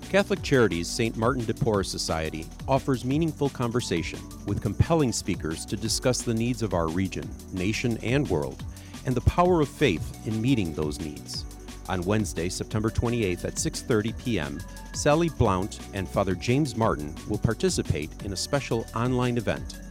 Catholic 0.09 0.41
Charities 0.43 0.87
St. 0.87 1.17
Martin 1.17 1.43
de 1.45 1.53
Porres 1.53 1.87
Society 1.87 2.45
offers 2.67 3.03
meaningful 3.03 3.49
conversation 3.49 4.19
with 4.45 4.61
compelling 4.61 5.11
speakers 5.11 5.65
to 5.65 5.75
discuss 5.75 6.21
the 6.21 6.33
needs 6.33 6.61
of 6.61 6.73
our 6.73 6.87
region, 6.87 7.27
nation, 7.51 7.97
and 8.03 8.29
world, 8.29 8.63
and 9.05 9.15
the 9.15 9.21
power 9.21 9.61
of 9.61 9.67
faith 9.67 10.25
in 10.27 10.41
meeting 10.41 10.73
those 10.73 10.99
needs. 10.99 11.43
On 11.89 12.01
Wednesday, 12.03 12.49
September 12.49 12.89
28th 12.89 13.45
at 13.45 13.55
6:30 13.55 14.17
p.m., 14.17 14.59
Sally 14.93 15.29
Blount 15.29 15.79
and 15.93 16.07
Father 16.07 16.35
James 16.35 16.75
Martin 16.75 17.13
will 17.27 17.37
participate 17.37 18.09
in 18.23 18.31
a 18.31 18.37
special 18.37 18.85
online 18.95 19.37
event, 19.37 19.81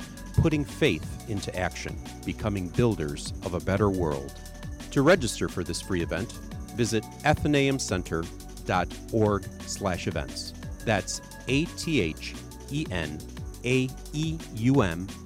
Putting 0.40 0.64
Faith 0.64 1.28
into 1.28 1.54
Action: 1.56 1.96
Becoming 2.24 2.68
Builders 2.68 3.32
of 3.44 3.54
a 3.54 3.60
Better 3.60 3.90
World. 3.90 4.32
To 4.92 5.02
register 5.02 5.48
for 5.48 5.64
this 5.64 5.82
free 5.82 6.02
event, 6.02 6.32
visit 6.76 7.04
Athenaeum 7.24 7.78
Center 8.66 8.96
org 9.12 9.44
slash 9.66 10.06
events. 10.06 10.52
That's 10.84 11.20
A-T-H-E-N-A-E-U-M 11.48 12.28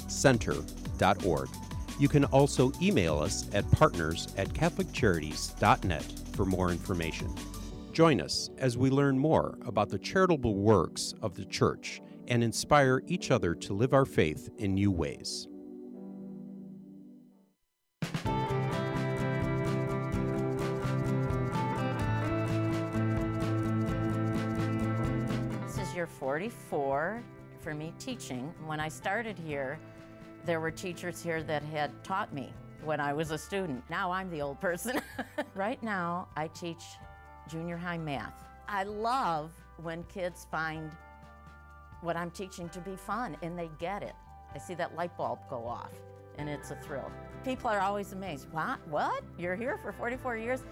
center.org. 0.09 1.49
You 1.99 2.09
can 2.09 2.25
also 2.27 2.73
email 2.81 3.19
us 3.19 3.47
at 3.53 3.69
partners 3.73 4.29
at 4.37 4.49
catholiccharities.net 4.51 6.05
for 6.33 6.45
more 6.45 6.71
information. 6.71 7.35
Join 7.93 8.21
us 8.21 8.51
as 8.59 8.79
we 8.79 8.91
learn 8.91 9.19
more 9.19 9.59
about 9.67 9.89
the 9.89 9.99
charitable 9.99 10.55
works 10.55 11.15
of 11.23 11.35
the 11.35 11.45
Church 11.45 12.01
and 12.29 12.45
inspire 12.45 13.03
each 13.09 13.33
other 13.33 13.55
to 13.57 13.73
live 13.73 13.93
our 13.93 14.05
faith 14.05 14.51
in 14.59 14.75
new 14.75 14.93
ways. 14.93 15.49
44 26.19 27.23
for 27.61 27.75
me 27.75 27.93
teaching. 27.99 28.53
When 28.67 28.81
I 28.81 28.89
started 28.89 29.39
here, 29.39 29.79
there 30.45 30.61
were 30.61 30.71
teachers 30.71 31.23
here 31.23 31.43
that 31.45 31.63
had 31.63 31.93
taught 32.03 32.33
me 32.33 32.53
when 32.83 33.01
I 33.01 33.13
was 33.13 33.31
a 33.31 33.39
student. 33.39 33.85
Now 33.89 34.11
I'm 34.11 34.31
the 34.31 34.43
old 34.43 34.61
person. 34.61 35.01
right 35.55 35.83
now, 35.83 36.29
I 36.37 36.49
teach 36.49 36.83
junior 37.49 37.77
high 37.77 37.99
math. 37.99 38.45
I 38.69 38.85
love 38.85 39.53
when 39.83 40.03
kids 40.05 40.47
find 40.51 40.91
what 42.01 42.17
I'm 42.17 42.31
teaching 42.31 42.69
to 42.71 42.81
be 42.81 42.97
fun 42.97 43.37
and 43.43 43.59
they 43.59 43.71
get 43.79 44.03
it. 44.03 44.15
I 44.55 44.59
see 44.59 44.75
that 44.75 44.97
light 44.97 45.17
bulb 45.17 45.41
go 45.49 45.67
off 45.67 45.93
and 46.39 46.49
it's 46.49 46.71
a 46.71 46.77
thrill. 46.77 47.11
People 47.45 47.71
are 47.71 47.81
always 47.81 48.13
amazed. 48.13 48.51
What? 48.53 48.87
What? 48.89 49.23
You're 49.39 49.57
here 49.57 49.79
for 49.79 49.93
44 49.93 50.37
years? 50.37 50.63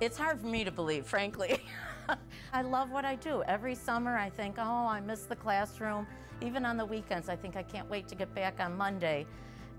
It's 0.00 0.18
hard 0.18 0.40
for 0.40 0.46
me 0.46 0.64
to 0.64 0.70
believe, 0.70 1.06
frankly. 1.06 1.60
I 2.52 2.62
love 2.62 2.90
what 2.90 3.04
I 3.04 3.16
do. 3.16 3.42
Every 3.46 3.74
summer 3.74 4.16
I 4.16 4.30
think, 4.30 4.56
oh, 4.58 4.86
I 4.86 5.00
miss 5.00 5.22
the 5.22 5.36
classroom. 5.36 6.06
Even 6.42 6.64
on 6.64 6.76
the 6.76 6.84
weekends, 6.84 7.28
I 7.28 7.36
think 7.36 7.56
I 7.56 7.62
can't 7.62 7.88
wait 7.88 8.08
to 8.08 8.14
get 8.14 8.34
back 8.34 8.60
on 8.60 8.76
Monday 8.76 9.26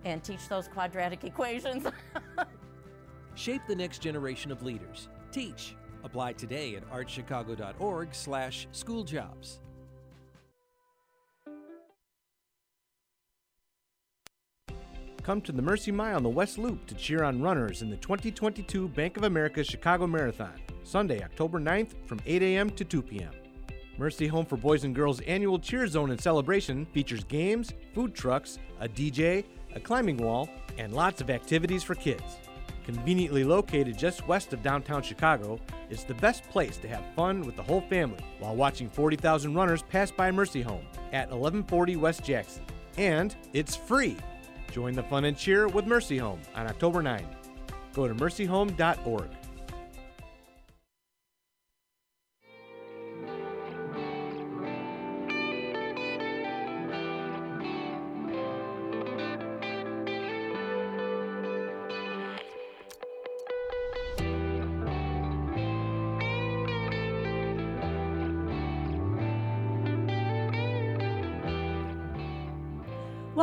and 0.05 0.23
teach 0.23 0.47
those 0.47 0.67
quadratic 0.67 1.23
equations. 1.31 1.85
Shape 3.35 3.61
the 3.67 3.75
next 3.75 3.99
generation 3.99 4.51
of 4.51 4.63
leaders. 4.63 5.09
Teach. 5.31 5.75
Apply 6.03 6.33
today 6.33 6.75
at 6.75 6.89
archchicago.org/schooljobs. 6.91 9.59
Come 15.27 15.41
to 15.41 15.51
the 15.51 15.61
Mercy 15.61 15.91
Mile 15.91 16.15
on 16.15 16.23
the 16.23 16.29
West 16.29 16.57
Loop 16.57 16.85
to 16.85 16.95
cheer 16.95 17.25
on 17.25 17.41
runners 17.41 17.81
in 17.81 17.89
the 17.89 17.97
2022 17.97 18.87
Bank 18.87 19.17
of 19.17 19.23
America 19.23 19.61
Chicago 19.61 20.07
Marathon, 20.07 20.57
Sunday, 20.87 21.21
October 21.21 21.59
9th 21.59 21.93
from 22.05 22.19
8 22.25 22.41
a.m. 22.41 22.69
to 22.71 22.85
2 22.85 23.01
p.m. 23.01 23.31
Mercy 23.97 24.27
Home 24.27 24.45
for 24.45 24.57
Boys 24.57 24.83
and 24.83 24.95
Girls 24.95 25.19
annual 25.21 25.59
Cheer 25.59 25.85
Zone 25.87 26.11
and 26.11 26.21
celebration 26.21 26.85
features 26.87 27.23
games, 27.25 27.73
food 27.93 28.15
trucks, 28.15 28.59
a 28.79 28.87
DJ, 28.87 29.43
a 29.75 29.79
climbing 29.79 30.17
wall, 30.17 30.49
and 30.77 30.93
lots 30.93 31.19
of 31.19 31.29
activities 31.29 31.83
for 31.83 31.95
kids. 31.95 32.37
Conveniently 32.85 33.43
located 33.43 33.97
just 33.97 34.25
west 34.29 34.53
of 34.53 34.63
downtown 34.63 35.01
Chicago, 35.01 35.59
it's 35.89 36.03
the 36.03 36.13
best 36.13 36.43
place 36.49 36.77
to 36.77 36.87
have 36.87 37.03
fun 37.15 37.41
with 37.41 37.57
the 37.57 37.63
whole 37.63 37.81
family 37.81 38.23
while 38.39 38.55
watching 38.55 38.89
40,000 38.89 39.53
runners 39.53 39.81
pass 39.83 40.09
by 40.09 40.31
Mercy 40.31 40.61
Home 40.61 40.85
at 41.11 41.29
1140 41.29 41.97
West 41.97 42.23
Jackson. 42.23 42.63
And 42.97 43.35
it's 43.51 43.75
free! 43.75 44.15
Join 44.71 44.93
the 44.93 45.03
fun 45.03 45.25
and 45.25 45.35
cheer 45.35 45.67
with 45.67 45.85
Mercy 45.85 46.17
Home 46.17 46.39
on 46.55 46.67
October 46.67 47.01
9. 47.01 47.27
Go 47.93 48.07
to 48.07 48.15
mercyhome.org. 48.15 49.29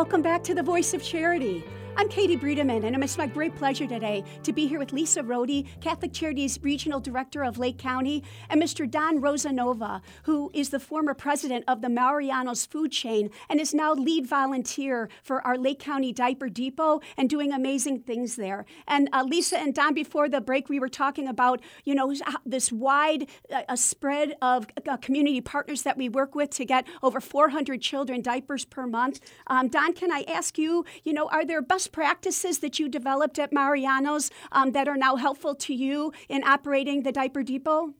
Welcome 0.04 0.20
back 0.20 0.44
to 0.44 0.54
the 0.54 0.62
Voice 0.62 0.92
of 0.92 1.02
Charity. 1.02 1.64
I'm 1.96 2.08
Katie 2.08 2.36
Breedeman, 2.36 2.84
and 2.84 3.04
it's 3.04 3.16
my 3.16 3.28
great 3.28 3.54
pleasure 3.54 3.86
today 3.86 4.24
to 4.42 4.52
be 4.52 4.66
here 4.66 4.80
with 4.80 4.92
Lisa 4.92 5.22
Rohde, 5.22 5.68
Catholic 5.80 6.12
Charities 6.12 6.58
Regional 6.60 6.98
Director 6.98 7.44
of 7.44 7.56
Lake 7.56 7.78
County, 7.78 8.24
and 8.48 8.60
Mr. 8.60 8.90
Don 8.90 9.20
Rosanova, 9.20 10.02
who 10.24 10.50
is 10.52 10.70
the 10.70 10.80
former 10.80 11.14
president 11.14 11.64
of 11.68 11.82
the 11.82 11.88
Mariano's 11.88 12.66
food 12.66 12.90
chain 12.90 13.30
and 13.48 13.60
is 13.60 13.72
now 13.72 13.94
lead 13.94 14.26
volunteer 14.26 15.08
for 15.22 15.40
our 15.46 15.56
Lake 15.56 15.78
County 15.78 16.12
Diaper 16.12 16.48
Depot 16.48 17.00
and 17.16 17.30
doing 17.30 17.52
amazing 17.52 18.00
things 18.00 18.34
there. 18.34 18.64
And 18.88 19.08
uh, 19.12 19.22
Lisa 19.22 19.58
and 19.58 19.72
Don, 19.72 19.94
before 19.94 20.28
the 20.28 20.40
break, 20.40 20.68
we 20.68 20.80
were 20.80 20.88
talking 20.88 21.28
about 21.28 21.60
you 21.84 21.94
know 21.94 22.12
this 22.44 22.72
wide 22.72 23.28
uh, 23.52 23.76
spread 23.76 24.34
of 24.42 24.66
uh, 24.88 24.96
community 24.96 25.40
partners 25.40 25.82
that 25.82 25.96
we 25.96 26.08
work 26.08 26.34
with 26.34 26.50
to 26.50 26.64
get 26.64 26.86
over 27.04 27.20
400 27.20 27.80
children 27.80 28.20
diapers 28.20 28.64
per 28.64 28.84
month. 28.84 29.20
Um, 29.46 29.68
Don, 29.68 29.92
can 29.92 30.10
I 30.10 30.24
ask 30.26 30.58
you, 30.58 30.84
you 31.04 31.12
know, 31.12 31.28
are 31.28 31.44
there 31.44 31.62
best 31.62 31.83
practices 31.88 32.58
that 32.58 32.78
you 32.78 32.88
developed 32.88 33.38
at 33.38 33.52
Mariano's 33.52 34.30
um, 34.52 34.72
that 34.72 34.88
are 34.88 34.96
now 34.96 35.16
helpful 35.16 35.54
to 35.54 35.74
you 35.74 36.12
in 36.28 36.44
operating 36.44 37.02
the 37.02 37.12
diaper 37.12 37.42
depot? 37.42 37.94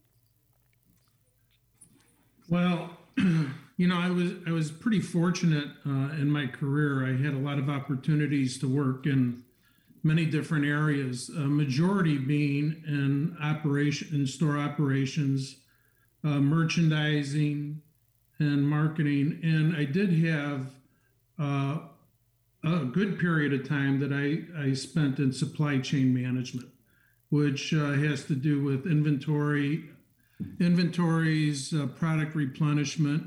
Well, 2.48 2.90
you 3.16 3.88
know, 3.88 3.98
I 3.98 4.10
was 4.10 4.32
I 4.46 4.50
was 4.50 4.70
pretty 4.70 5.00
fortunate 5.00 5.68
uh, 5.86 6.12
in 6.20 6.30
my 6.30 6.46
career. 6.46 7.06
I 7.06 7.16
had 7.16 7.34
a 7.34 7.38
lot 7.38 7.58
of 7.58 7.68
opportunities 7.68 8.58
to 8.58 8.68
work 8.68 9.06
in 9.06 9.42
many 10.02 10.26
different 10.26 10.66
areas. 10.66 11.30
A 11.30 11.40
majority 11.40 12.18
being 12.18 12.82
in 12.86 13.36
operation 13.42 14.08
in 14.12 14.26
store 14.26 14.58
operations, 14.58 15.56
uh, 16.22 16.40
merchandising, 16.40 17.80
and 18.38 18.68
marketing. 18.68 19.40
And 19.42 19.76
I 19.76 19.84
did 19.84 20.12
have 20.24 20.66
uh, 21.38 21.78
a 22.64 22.84
good 22.84 23.18
period 23.18 23.52
of 23.52 23.68
time 23.68 24.00
that 24.00 24.12
I, 24.12 24.68
I 24.68 24.72
spent 24.72 25.18
in 25.18 25.32
supply 25.32 25.78
chain 25.78 26.14
management, 26.14 26.68
which 27.28 27.74
uh, 27.74 27.92
has 27.92 28.24
to 28.24 28.34
do 28.34 28.62
with 28.62 28.86
inventory, 28.86 29.84
inventories, 30.60 31.74
uh, 31.74 31.86
product 31.88 32.34
replenishment, 32.34 33.24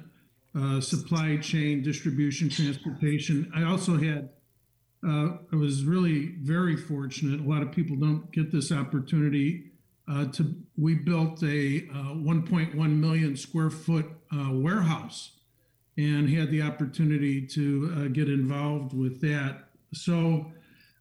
uh, 0.58 0.82
supply 0.82 1.38
chain, 1.38 1.84
distribution, 1.84 2.50
transportation. 2.50 3.52
I 3.56 3.64
also 3.64 3.98
had, 3.98 4.30
uh, 5.08 5.38
I 5.52 5.56
was 5.56 5.86
really 5.86 6.36
very 6.42 6.76
fortunate. 6.76 7.40
A 7.40 7.50
lot 7.50 7.62
of 7.62 7.72
people 7.72 7.96
don't 7.96 8.32
get 8.32 8.52
this 8.52 8.72
opportunity. 8.72 9.66
Uh, 10.10 10.26
to 10.26 10.56
we 10.78 10.96
built 10.96 11.44
a 11.44 11.86
uh, 11.94 12.14
1.1 12.16 12.74
million 12.74 13.36
square 13.36 13.70
foot 13.70 14.06
warehouse 14.32 15.37
and 15.98 16.30
had 16.30 16.52
the 16.52 16.62
opportunity 16.62 17.46
to 17.48 17.94
uh, 17.96 18.08
get 18.08 18.30
involved 18.30 18.94
with 18.94 19.20
that. 19.22 19.70
So, 19.94 20.52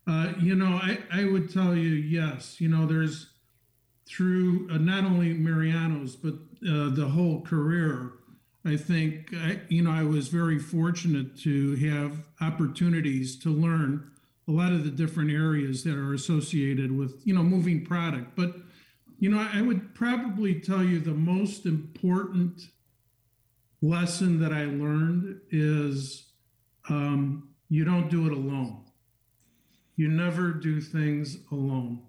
uh, 0.06 0.32
you 0.40 0.54
know, 0.54 0.80
I, 0.82 0.98
I 1.12 1.24
would 1.24 1.52
tell 1.52 1.76
you, 1.76 1.90
yes, 1.90 2.60
you 2.60 2.68
know, 2.68 2.86
there's 2.86 3.26
through 4.08 4.68
uh, 4.70 4.78
not 4.78 5.04
only 5.04 5.34
Mariano's, 5.34 6.16
but 6.16 6.34
uh, 6.34 6.90
the 6.90 7.08
whole 7.12 7.42
career, 7.42 8.12
I 8.64 8.76
think, 8.76 9.34
I, 9.34 9.60
you 9.68 9.82
know, 9.82 9.90
I 9.90 10.04
was 10.04 10.28
very 10.28 10.58
fortunate 10.58 11.36
to 11.40 11.74
have 11.76 12.24
opportunities 12.40 13.36
to 13.40 13.50
learn 13.50 14.10
a 14.48 14.52
lot 14.52 14.72
of 14.72 14.84
the 14.84 14.90
different 14.90 15.30
areas 15.30 15.82
that 15.84 15.96
are 15.96 16.14
associated 16.14 16.96
with, 16.96 17.20
you 17.24 17.34
know, 17.34 17.42
moving 17.42 17.84
product. 17.84 18.36
But, 18.36 18.54
you 19.18 19.28
know, 19.28 19.46
I 19.52 19.60
would 19.60 19.94
probably 19.94 20.60
tell 20.60 20.84
you 20.84 21.00
the 21.00 21.14
most 21.14 21.66
important 21.66 22.68
lesson 23.82 24.40
that 24.40 24.52
I 24.52 24.64
learned 24.64 25.40
is 25.50 26.30
um, 26.88 27.50
you 27.68 27.84
don't 27.84 28.08
do 28.08 28.26
it 28.26 28.32
alone. 28.32 28.84
You 29.96 30.08
never 30.08 30.52
do 30.52 30.80
things 30.80 31.38
alone. 31.50 32.02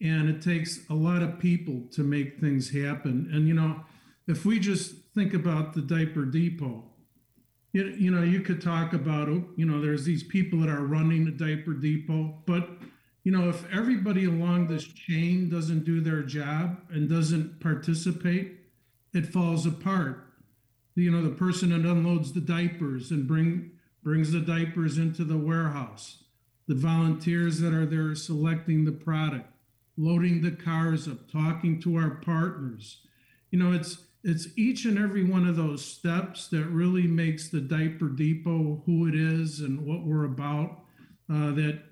And 0.00 0.28
it 0.28 0.42
takes 0.42 0.80
a 0.88 0.94
lot 0.94 1.22
of 1.22 1.38
people 1.38 1.82
to 1.92 2.02
make 2.02 2.40
things 2.40 2.70
happen. 2.70 3.30
And, 3.32 3.46
you 3.46 3.54
know, 3.54 3.84
if 4.26 4.44
we 4.44 4.58
just 4.58 4.94
think 5.14 5.34
about 5.34 5.74
the 5.74 5.82
diaper 5.82 6.24
depot, 6.24 6.84
you, 7.72 7.84
you 7.98 8.10
know, 8.10 8.22
you 8.22 8.40
could 8.40 8.60
talk 8.60 8.94
about, 8.94 9.28
you 9.56 9.66
know, 9.66 9.80
there's 9.80 10.04
these 10.04 10.22
people 10.22 10.58
that 10.60 10.68
are 10.68 10.84
running 10.84 11.24
the 11.24 11.30
diaper 11.30 11.72
depot, 11.72 12.42
but, 12.46 12.68
you 13.22 13.30
know, 13.30 13.48
if 13.48 13.64
everybody 13.72 14.24
along 14.24 14.66
this 14.66 14.84
chain 14.84 15.48
doesn't 15.48 15.84
do 15.84 16.00
their 16.00 16.22
job 16.22 16.78
and 16.90 17.08
doesn't 17.08 17.60
participate, 17.60 18.58
it 19.12 19.26
falls 19.26 19.66
apart 19.66 20.29
you 20.94 21.10
know 21.10 21.22
the 21.22 21.34
person 21.34 21.70
that 21.70 21.88
unloads 21.88 22.32
the 22.32 22.40
diapers 22.40 23.10
and 23.10 23.26
bring 23.26 23.72
brings 24.02 24.32
the 24.32 24.40
diapers 24.40 24.98
into 24.98 25.24
the 25.24 25.38
warehouse. 25.38 26.24
The 26.66 26.74
volunteers 26.74 27.60
that 27.60 27.74
are 27.74 27.86
there 27.86 28.14
selecting 28.14 28.84
the 28.84 28.92
product 28.92 29.50
loading 30.00 30.40
the 30.40 30.50
cars 30.50 31.06
up 31.06 31.30
talking 31.30 31.80
to 31.82 31.96
our 31.96 32.10
partners. 32.10 32.98
You 33.50 33.58
know 33.58 33.72
it's 33.72 34.04
it's 34.22 34.48
each 34.56 34.84
and 34.84 34.98
every 34.98 35.24
one 35.24 35.46
of 35.46 35.56
those 35.56 35.84
steps 35.84 36.48
that 36.48 36.66
really 36.66 37.06
makes 37.06 37.48
the 37.48 37.60
diaper 37.60 38.08
depot 38.08 38.82
who 38.84 39.08
it 39.08 39.14
is 39.14 39.60
and 39.60 39.86
what 39.86 40.04
we're 40.04 40.24
about 40.24 40.80
uh, 41.30 41.52
that 41.52 41.82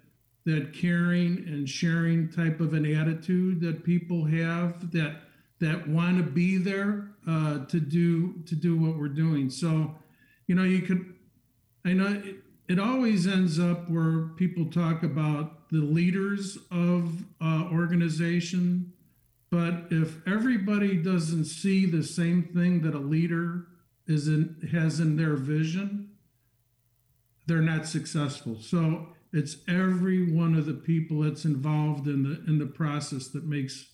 that 0.44 0.72
caring 0.72 1.44
and 1.46 1.68
sharing 1.68 2.30
type 2.30 2.60
of 2.60 2.72
an 2.72 2.86
attitude 2.86 3.60
that 3.60 3.84
people 3.84 4.24
have 4.24 4.90
that 4.92 5.20
that 5.60 5.88
want 5.88 6.16
to 6.16 6.22
be 6.22 6.56
there 6.56 7.10
uh, 7.28 7.66
to 7.66 7.78
do 7.78 8.42
to 8.46 8.54
do 8.54 8.76
what 8.76 8.96
we're 8.96 9.08
doing. 9.08 9.50
So, 9.50 9.94
you 10.46 10.54
know, 10.54 10.64
you 10.64 10.80
could. 10.80 11.14
I 11.84 11.92
know 11.92 12.06
it, 12.06 12.36
it 12.68 12.78
always 12.78 13.26
ends 13.26 13.58
up 13.58 13.88
where 13.90 14.28
people 14.36 14.66
talk 14.66 15.02
about 15.02 15.68
the 15.70 15.78
leaders 15.78 16.56
of 16.70 17.24
uh, 17.40 17.68
organization, 17.70 18.92
but 19.50 19.86
if 19.90 20.26
everybody 20.26 20.96
doesn't 20.96 21.44
see 21.44 21.86
the 21.86 22.02
same 22.02 22.42
thing 22.42 22.80
that 22.82 22.94
a 22.94 22.98
leader 22.98 23.66
is 24.06 24.26
in 24.26 24.68
has 24.72 24.98
in 24.98 25.16
their 25.16 25.34
vision, 25.36 26.10
they're 27.46 27.60
not 27.60 27.86
successful. 27.86 28.58
So 28.60 29.08
it's 29.32 29.58
every 29.68 30.32
one 30.32 30.54
of 30.54 30.64
the 30.64 30.74
people 30.74 31.20
that's 31.20 31.44
involved 31.44 32.06
in 32.06 32.22
the 32.22 32.42
in 32.50 32.58
the 32.58 32.66
process 32.66 33.28
that 33.28 33.44
makes 33.44 33.86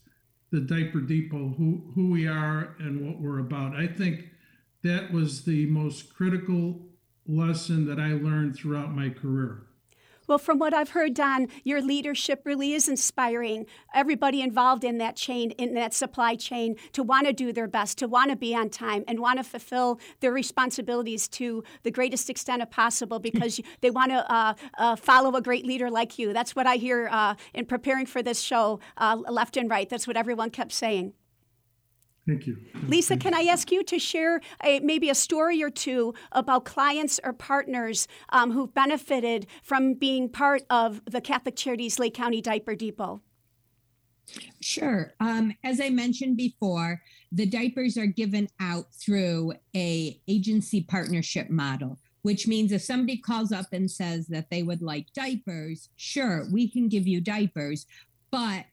the 0.55 0.61
Diaper 0.61 1.01
Depot, 1.01 1.55
who, 1.59 1.83
who 1.97 2.13
we 2.13 2.29
are 2.29 2.77
and 2.79 3.05
what 3.05 3.21
we're 3.21 3.41
about. 3.41 3.75
I 3.75 3.89
think 3.89 4.27
that 4.85 5.13
was 5.13 5.45
the 5.45 5.67
most 5.67 6.15
critical 6.15 6.81
lesson 7.27 7.87
that 7.87 7.99
I 7.99 8.13
learned 8.13 8.55
throughout 8.55 8.95
my 8.95 9.09
career. 9.09 9.67
Well, 10.27 10.39
from 10.39 10.59
what 10.59 10.73
I've 10.73 10.91
heard, 10.91 11.15
Don, 11.15 11.49
your 11.65 11.83
leadership 11.83 12.43
really 12.45 12.73
is 12.73 12.89
inspiring 12.89 13.67
everybody 13.95 14.41
involved 14.41 14.83
in 14.85 14.99
that 14.99 15.17
chain, 15.17 15.51
in 15.53 15.75
that 15.75 15.93
supply 15.93 16.35
chain, 16.35 16.77
to 16.93 17.03
want 17.03 17.27
to 17.27 17.33
do 17.33 17.53
their 17.53 17.69
best, 17.69 17.99
to 17.99 18.09
want 18.09 18.31
to 18.31 18.37
be 18.37 18.55
on 18.55 18.71
time, 18.71 19.05
and 19.07 19.21
want 19.21 19.39
to 19.39 19.45
fulfill 19.45 20.01
their 20.21 20.33
responsibilities 20.33 21.29
to 21.29 21.63
the 21.83 21.91
greatest 21.91 22.31
extent 22.31 22.55
possible 22.71 23.19
because 23.19 23.61
they 23.81 23.91
want 23.91 24.11
to 24.11 24.33
uh, 24.33 24.55
uh, 24.79 24.97
follow 24.97 25.35
a 25.37 25.43
great 25.43 25.67
leader 25.67 25.91
like 25.91 26.19
you. 26.19 26.33
That's 26.33 26.57
what 26.57 26.67
I 26.67 26.77
hear 26.77 27.09
uh, 27.11 27.35
in 27.53 27.67
preparing 27.67 28.07
for 28.07 28.23
this 28.23 28.41
show, 28.41 28.81
uh, 28.97 29.17
left 29.29 29.57
and 29.57 29.69
right. 29.69 29.89
That's 29.89 30.07
what 30.07 30.17
everyone 30.17 30.51
kept 30.51 30.73
saying. 30.73 31.13
Thank 32.27 32.47
you. 32.47 32.57
Lisa, 32.89 33.19
can 33.19 33.35
I 33.35 33.43
ask 33.43 33.71
you 33.71 33.85
to 33.85 33.99
share 33.99 34.41
a, 34.63 34.81
maybe 34.81 35.11
a 35.11 35.15
story 35.15 35.63
or 35.63 35.69
two 35.69 36.15
about 36.33 36.65
clients 36.65 37.21
or 37.23 37.35
partners 37.35 38.09
um, 38.31 38.53
who've 38.53 38.73
benefited 38.73 39.47
from 39.63 39.95
being 39.95 40.31
part 40.31 40.63
of 40.71 41.03
the 41.05 41.21
Catholic 41.21 41.55
Charities 41.55 41.99
Lake 41.99 42.15
County 42.15 42.41
Diaper 42.41 42.75
Depot? 42.75 43.21
Sure. 44.63 45.13
Um, 45.21 45.55
as 45.65 45.83
I 45.83 45.91
mentioned 45.91 46.39
before, 46.39 47.03
the 47.31 47.45
diapers 47.45 47.99
are 47.99 48.07
given 48.07 48.49
out 48.59 48.87
through 48.95 49.53
a 49.77 50.19
agency 50.27 50.83
partnership 50.83 51.51
model, 51.51 51.99
which 52.23 52.47
means 52.49 52.73
if 52.73 52.81
somebody 52.81 53.19
calls 53.19 53.53
up 53.53 53.67
and 53.73 53.91
says 53.91 54.27
that 54.29 54.49
they 54.51 54.63
would 54.63 54.81
like 54.81 55.13
diapers, 55.13 55.91
sure, 55.97 56.47
we 56.51 56.69
can 56.71 56.89
give 56.89 57.07
you 57.07 57.21
diapers, 57.21 57.85
but 58.31 58.65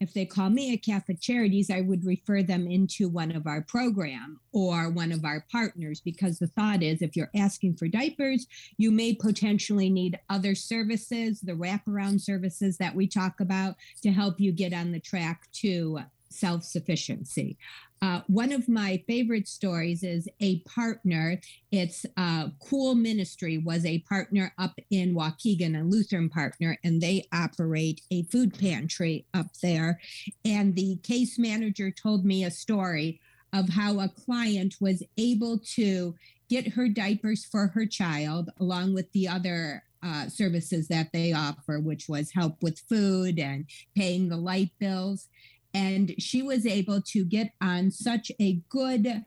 if 0.00 0.14
they 0.14 0.24
call 0.24 0.50
me 0.50 0.72
at 0.72 0.82
Catholic 0.82 1.20
Charities, 1.20 1.70
I 1.70 1.80
would 1.80 2.04
refer 2.04 2.42
them 2.42 2.66
into 2.66 3.08
one 3.08 3.32
of 3.34 3.46
our 3.46 3.62
program 3.62 4.40
or 4.52 4.90
one 4.90 5.10
of 5.10 5.24
our 5.24 5.44
partners 5.50 6.00
because 6.00 6.38
the 6.38 6.46
thought 6.46 6.82
is 6.82 7.02
if 7.02 7.16
you're 7.16 7.30
asking 7.34 7.74
for 7.74 7.88
diapers, 7.88 8.46
you 8.76 8.90
may 8.90 9.14
potentially 9.14 9.90
need 9.90 10.18
other 10.30 10.54
services, 10.54 11.40
the 11.40 11.52
wraparound 11.52 12.20
services 12.20 12.78
that 12.78 12.94
we 12.94 13.06
talk 13.06 13.40
about 13.40 13.74
to 14.02 14.12
help 14.12 14.38
you 14.38 14.52
get 14.52 14.72
on 14.72 14.92
the 14.92 15.00
track 15.00 15.48
to 15.52 16.00
self 16.30 16.62
sufficiency. 16.62 17.56
Uh, 18.00 18.20
one 18.28 18.52
of 18.52 18.68
my 18.68 19.02
favorite 19.06 19.48
stories 19.48 20.02
is 20.02 20.28
a 20.40 20.60
partner. 20.60 21.40
It's 21.72 22.06
uh, 22.16 22.48
Cool 22.60 22.94
Ministry 22.94 23.58
was 23.58 23.84
a 23.84 23.98
partner 24.00 24.52
up 24.58 24.78
in 24.90 25.14
Waukegan, 25.14 25.80
a 25.80 25.84
Lutheran 25.84 26.28
partner, 26.28 26.78
and 26.84 27.00
they 27.00 27.26
operate 27.32 28.02
a 28.10 28.22
food 28.24 28.58
pantry 28.58 29.26
up 29.34 29.46
there. 29.62 30.00
And 30.44 30.74
the 30.74 30.96
case 31.02 31.38
manager 31.38 31.90
told 31.90 32.24
me 32.24 32.44
a 32.44 32.50
story 32.50 33.20
of 33.52 33.68
how 33.68 33.98
a 33.98 34.08
client 34.08 34.76
was 34.80 35.02
able 35.16 35.58
to 35.58 36.14
get 36.48 36.68
her 36.68 36.88
diapers 36.88 37.44
for 37.44 37.68
her 37.68 37.86
child 37.86 38.50
along 38.60 38.94
with 38.94 39.10
the 39.12 39.28
other 39.28 39.82
uh, 40.02 40.28
services 40.28 40.88
that 40.88 41.08
they 41.12 41.32
offer, 41.32 41.80
which 41.80 42.08
was 42.08 42.30
help 42.32 42.62
with 42.62 42.78
food 42.78 43.38
and 43.38 43.66
paying 43.96 44.28
the 44.28 44.36
light 44.36 44.70
bills 44.78 45.28
and 45.74 46.14
she 46.18 46.42
was 46.42 46.66
able 46.66 47.00
to 47.02 47.24
get 47.24 47.52
on 47.60 47.90
such 47.90 48.32
a 48.40 48.60
good 48.68 49.24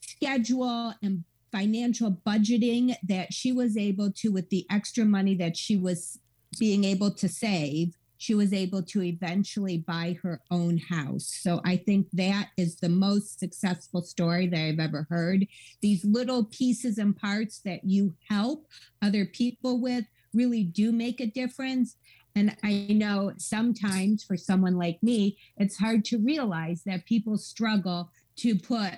schedule 0.00 0.94
and 1.02 1.24
financial 1.52 2.12
budgeting 2.26 2.94
that 3.02 3.32
she 3.32 3.52
was 3.52 3.76
able 3.76 4.10
to 4.12 4.30
with 4.30 4.50
the 4.50 4.66
extra 4.70 5.04
money 5.04 5.34
that 5.34 5.56
she 5.56 5.76
was 5.76 6.18
being 6.58 6.84
able 6.84 7.10
to 7.10 7.28
save 7.28 7.94
she 8.18 8.34
was 8.34 8.52
able 8.52 8.82
to 8.82 9.02
eventually 9.02 9.78
buy 9.78 10.18
her 10.22 10.42
own 10.50 10.76
house. 10.76 11.38
So 11.40 11.60
I 11.64 11.76
think 11.76 12.08
that 12.12 12.48
is 12.56 12.76
the 12.76 12.88
most 12.88 13.38
successful 13.38 14.02
story 14.02 14.48
that 14.48 14.60
I've 14.60 14.80
ever 14.80 15.06
heard. 15.08 15.46
These 15.80 16.04
little 16.04 16.44
pieces 16.44 16.98
and 16.98 17.16
parts 17.16 17.60
that 17.60 17.84
you 17.84 18.14
help 18.28 18.66
other 19.00 19.24
people 19.24 19.80
with 19.80 20.04
really 20.34 20.64
do 20.64 20.92
make 20.92 21.20
a 21.20 21.26
difference. 21.26 21.96
And 22.38 22.56
I 22.62 22.86
know 22.90 23.32
sometimes 23.36 24.22
for 24.22 24.36
someone 24.36 24.76
like 24.78 25.02
me, 25.02 25.36
it's 25.56 25.76
hard 25.76 26.04
to 26.04 26.18
realize 26.18 26.84
that 26.86 27.04
people 27.04 27.36
struggle 27.36 28.12
to 28.36 28.56
put 28.56 28.92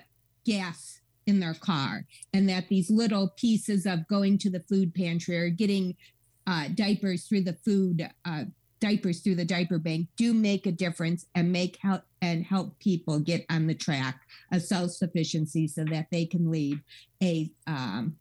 gas 0.44 1.00
in 1.26 1.40
their 1.40 1.54
car 1.54 2.04
and 2.34 2.46
that 2.50 2.68
these 2.68 2.90
little 2.90 3.32
pieces 3.36 3.86
of 3.86 4.06
going 4.08 4.36
to 4.38 4.50
the 4.50 4.60
food 4.68 4.94
pantry 4.94 5.38
or 5.38 5.48
getting 5.48 5.96
uh, 6.46 6.68
diapers 6.74 7.24
through 7.24 7.42
the 7.42 7.56
food 7.64 8.06
uh, 8.26 8.44
diapers 8.78 9.20
through 9.20 9.36
the 9.36 9.44
diaper 9.44 9.78
bank 9.78 10.08
do 10.16 10.34
make 10.34 10.66
a 10.66 10.72
difference 10.72 11.24
and 11.34 11.50
make 11.50 11.78
help 11.80 12.02
and 12.20 12.44
help 12.44 12.78
people 12.78 13.18
get 13.18 13.46
on 13.48 13.66
the 13.66 13.74
track 13.74 14.20
of 14.52 14.62
self-sufficiency 14.62 15.66
so 15.66 15.84
that 15.84 16.06
they 16.10 16.26
can 16.26 16.50
lead 16.50 16.78
a 17.22 17.50
um, 17.66 18.16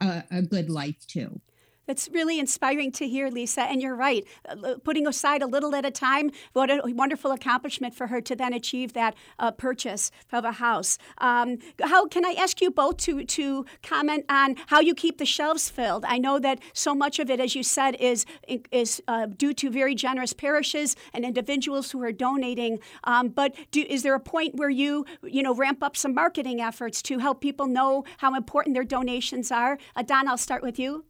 a, 0.00 0.22
a 0.30 0.42
good 0.42 0.70
life 0.70 1.06
too 1.06 1.40
it's 1.86 2.08
really 2.12 2.38
inspiring 2.38 2.92
to 2.92 3.08
hear, 3.08 3.28
Lisa. 3.28 3.62
And 3.62 3.82
you're 3.82 3.96
right. 3.96 4.24
Uh, 4.48 4.74
putting 4.84 5.06
aside 5.06 5.42
a 5.42 5.46
little 5.46 5.74
at 5.74 5.84
a 5.84 5.90
time, 5.90 6.30
what 6.52 6.70
a 6.70 6.80
wonderful 6.84 7.32
accomplishment 7.32 7.94
for 7.94 8.06
her 8.06 8.20
to 8.20 8.36
then 8.36 8.52
achieve 8.52 8.92
that 8.92 9.14
uh, 9.38 9.50
purchase 9.50 10.10
of 10.32 10.44
a 10.44 10.52
house. 10.52 10.98
Um, 11.18 11.58
how 11.82 12.06
can 12.06 12.24
I 12.24 12.34
ask 12.38 12.60
you 12.60 12.70
both 12.70 12.98
to 12.98 13.24
to 13.24 13.66
comment 13.82 14.24
on 14.28 14.56
how 14.68 14.80
you 14.80 14.94
keep 14.94 15.18
the 15.18 15.26
shelves 15.26 15.68
filled? 15.68 16.04
I 16.04 16.18
know 16.18 16.38
that 16.38 16.60
so 16.72 16.94
much 16.94 17.18
of 17.18 17.28
it, 17.30 17.40
as 17.40 17.54
you 17.54 17.62
said, 17.62 17.96
is 17.96 18.24
is 18.70 19.02
uh, 19.08 19.26
due 19.26 19.54
to 19.54 19.70
very 19.70 19.94
generous 19.94 20.32
parishes 20.32 20.96
and 21.12 21.24
individuals 21.24 21.90
who 21.90 22.02
are 22.02 22.12
donating. 22.12 22.78
Um, 23.04 23.28
but 23.28 23.54
do, 23.70 23.84
is 23.88 24.02
there 24.02 24.14
a 24.14 24.20
point 24.20 24.54
where 24.54 24.70
you 24.70 25.06
you 25.22 25.42
know 25.42 25.54
ramp 25.54 25.82
up 25.82 25.96
some 25.96 26.14
marketing 26.14 26.60
efforts 26.60 27.02
to 27.02 27.18
help 27.18 27.40
people 27.40 27.66
know 27.66 28.04
how 28.18 28.34
important 28.34 28.74
their 28.74 28.84
donations 28.84 29.50
are? 29.50 29.78
Uh, 29.96 30.02
Don, 30.02 30.28
I'll 30.28 30.38
start 30.38 30.62
with 30.62 30.78
you. 30.78 31.04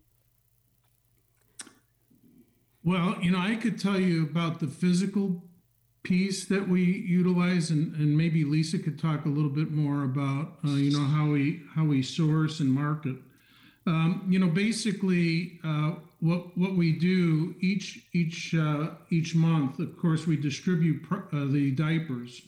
Well, 2.82 3.16
you 3.20 3.30
know, 3.30 3.38
I 3.38 3.56
could 3.56 3.78
tell 3.78 4.00
you 4.00 4.22
about 4.22 4.60
the 4.60 4.66
physical 4.66 5.42
piece 6.02 6.46
that 6.46 6.66
we 6.66 6.82
utilize, 6.82 7.70
and, 7.70 7.94
and 7.96 8.16
maybe 8.16 8.44
Lisa 8.44 8.78
could 8.78 8.98
talk 8.98 9.26
a 9.26 9.28
little 9.28 9.50
bit 9.50 9.70
more 9.70 10.04
about, 10.04 10.56
uh, 10.64 10.70
you 10.70 10.90
know, 10.90 11.04
how 11.04 11.26
we 11.26 11.62
how 11.74 11.84
we 11.84 12.02
source 12.02 12.60
and 12.60 12.72
market. 12.72 13.16
Um, 13.86 14.26
you 14.28 14.38
know, 14.38 14.48
basically, 14.48 15.60
uh, 15.62 15.92
what 16.20 16.56
what 16.56 16.74
we 16.74 16.92
do 16.98 17.54
each 17.60 18.06
each 18.14 18.54
uh, 18.54 18.90
each 19.10 19.34
month, 19.34 19.78
of 19.78 19.96
course, 19.98 20.26
we 20.26 20.36
distribute 20.36 21.02
pr- 21.02 21.36
uh, 21.36 21.46
the 21.46 21.72
diapers, 21.72 22.40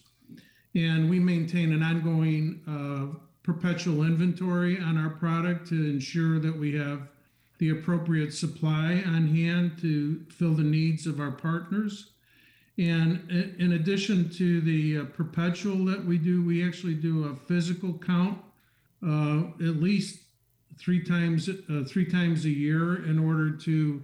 and 0.74 1.10
we 1.10 1.20
maintain 1.20 1.72
an 1.72 1.82
ongoing 1.82 2.60
uh, 2.66 3.18
perpetual 3.42 4.04
inventory 4.04 4.80
on 4.80 4.96
our 4.96 5.10
product 5.10 5.68
to 5.68 5.74
ensure 5.74 6.38
that 6.38 6.56
we 6.56 6.74
have 6.74 7.08
the 7.62 7.70
appropriate 7.70 8.34
supply 8.34 9.04
on 9.06 9.28
hand 9.28 9.78
to 9.80 10.20
fill 10.30 10.52
the 10.52 10.64
needs 10.64 11.06
of 11.06 11.20
our 11.20 11.30
partners. 11.30 12.10
And 12.76 13.30
in 13.56 13.74
addition 13.74 14.30
to 14.30 14.60
the 14.60 14.98
uh, 14.98 15.04
perpetual 15.04 15.84
that 15.84 16.04
we 16.04 16.18
do, 16.18 16.44
we 16.44 16.66
actually 16.66 16.94
do 16.94 17.26
a 17.26 17.36
physical 17.46 17.96
count 17.96 18.36
uh, 19.06 19.42
at 19.60 19.76
least 19.76 20.22
three 20.76 21.04
times 21.04 21.48
uh, 21.48 21.84
three 21.88 22.04
times 22.04 22.46
a 22.46 22.50
year 22.50 23.04
in 23.04 23.16
order 23.16 23.52
to 23.58 24.02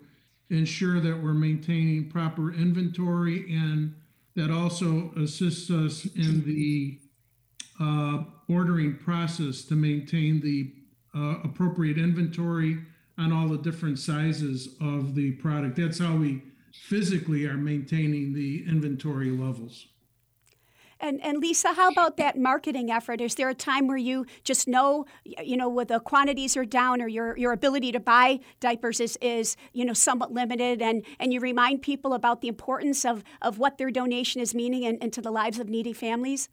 ensure 0.50 1.00
that 1.00 1.20
we're 1.20 1.34
maintaining 1.34 2.08
proper 2.08 2.52
inventory 2.52 3.52
and 3.52 3.92
that 4.36 4.52
also 4.52 5.10
assists 5.16 5.68
us 5.68 6.04
in 6.14 6.44
the 6.44 6.96
uh, 7.80 8.22
ordering 8.48 8.96
process 8.98 9.62
to 9.64 9.74
maintain 9.74 10.40
the 10.40 10.72
uh, 11.12 11.40
appropriate 11.42 11.98
inventory 11.98 12.78
on 13.18 13.32
all 13.32 13.48
the 13.48 13.58
different 13.58 13.98
sizes 13.98 14.76
of 14.80 15.14
the 15.14 15.32
product. 15.32 15.76
That's 15.76 15.98
how 15.98 16.16
we 16.16 16.42
physically 16.72 17.46
are 17.46 17.56
maintaining 17.56 18.32
the 18.32 18.64
inventory 18.66 19.30
levels. 19.30 19.88
And, 21.00 21.22
and 21.22 21.38
Lisa, 21.38 21.74
how 21.74 21.90
about 21.90 22.16
that 22.16 22.36
marketing 22.36 22.90
effort? 22.90 23.20
Is 23.20 23.36
there 23.36 23.48
a 23.48 23.54
time 23.54 23.86
where 23.86 23.96
you 23.96 24.26
just 24.42 24.66
know, 24.66 25.06
you 25.24 25.56
know, 25.56 25.68
where 25.68 25.84
the 25.84 26.00
quantities 26.00 26.56
are 26.56 26.64
down 26.64 27.00
or 27.00 27.06
your, 27.06 27.36
your 27.36 27.52
ability 27.52 27.92
to 27.92 28.00
buy 28.00 28.40
diapers 28.58 28.98
is, 28.98 29.16
is, 29.20 29.56
you 29.72 29.84
know, 29.84 29.92
somewhat 29.92 30.32
limited 30.32 30.82
and, 30.82 31.04
and 31.20 31.32
you 31.32 31.38
remind 31.38 31.82
people 31.82 32.14
about 32.14 32.40
the 32.40 32.48
importance 32.48 33.04
of, 33.04 33.22
of 33.40 33.58
what 33.58 33.78
their 33.78 33.90
donation 33.92 34.40
is 34.40 34.54
meaning 34.54 34.84
and, 34.84 35.02
into 35.02 35.20
the 35.20 35.30
lives 35.30 35.60
of 35.60 35.68
needy 35.68 35.92
families? 35.92 36.48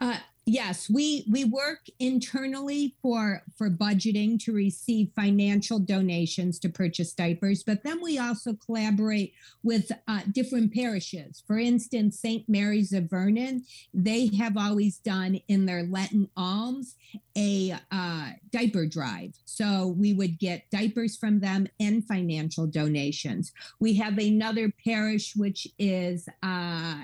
Uh, 0.00 0.18
yes 0.44 0.90
we 0.90 1.24
we 1.30 1.44
work 1.44 1.80
internally 2.00 2.94
for 3.00 3.42
for 3.56 3.70
budgeting 3.70 4.42
to 4.42 4.52
receive 4.52 5.08
financial 5.14 5.78
donations 5.78 6.58
to 6.58 6.68
purchase 6.68 7.12
diapers 7.12 7.62
but 7.62 7.84
then 7.84 8.02
we 8.02 8.18
also 8.18 8.52
collaborate 8.54 9.32
with 9.62 9.92
uh, 10.08 10.20
different 10.32 10.74
parishes. 10.74 11.42
For 11.46 11.58
instance 11.58 12.18
st 12.18 12.48
mary's 12.48 12.92
of 12.92 13.08
vernon 13.08 13.64
they 13.94 14.30
have 14.36 14.56
always 14.56 14.98
done 14.98 15.40
in 15.48 15.66
their 15.66 15.84
lenten 15.84 16.28
alms 16.36 16.96
a 17.36 17.74
uh, 17.90 18.30
diaper 18.50 18.86
drive. 18.86 19.34
So 19.44 19.94
we 19.98 20.12
would 20.12 20.38
get 20.38 20.70
diapers 20.70 21.16
from 21.16 21.40
them 21.40 21.66
and 21.80 22.06
financial 22.06 22.66
donations. 22.66 23.52
We 23.80 23.94
have 23.94 24.18
another 24.18 24.72
parish 24.84 25.34
which 25.36 25.66
is 25.78 26.28
uh, 26.42 26.96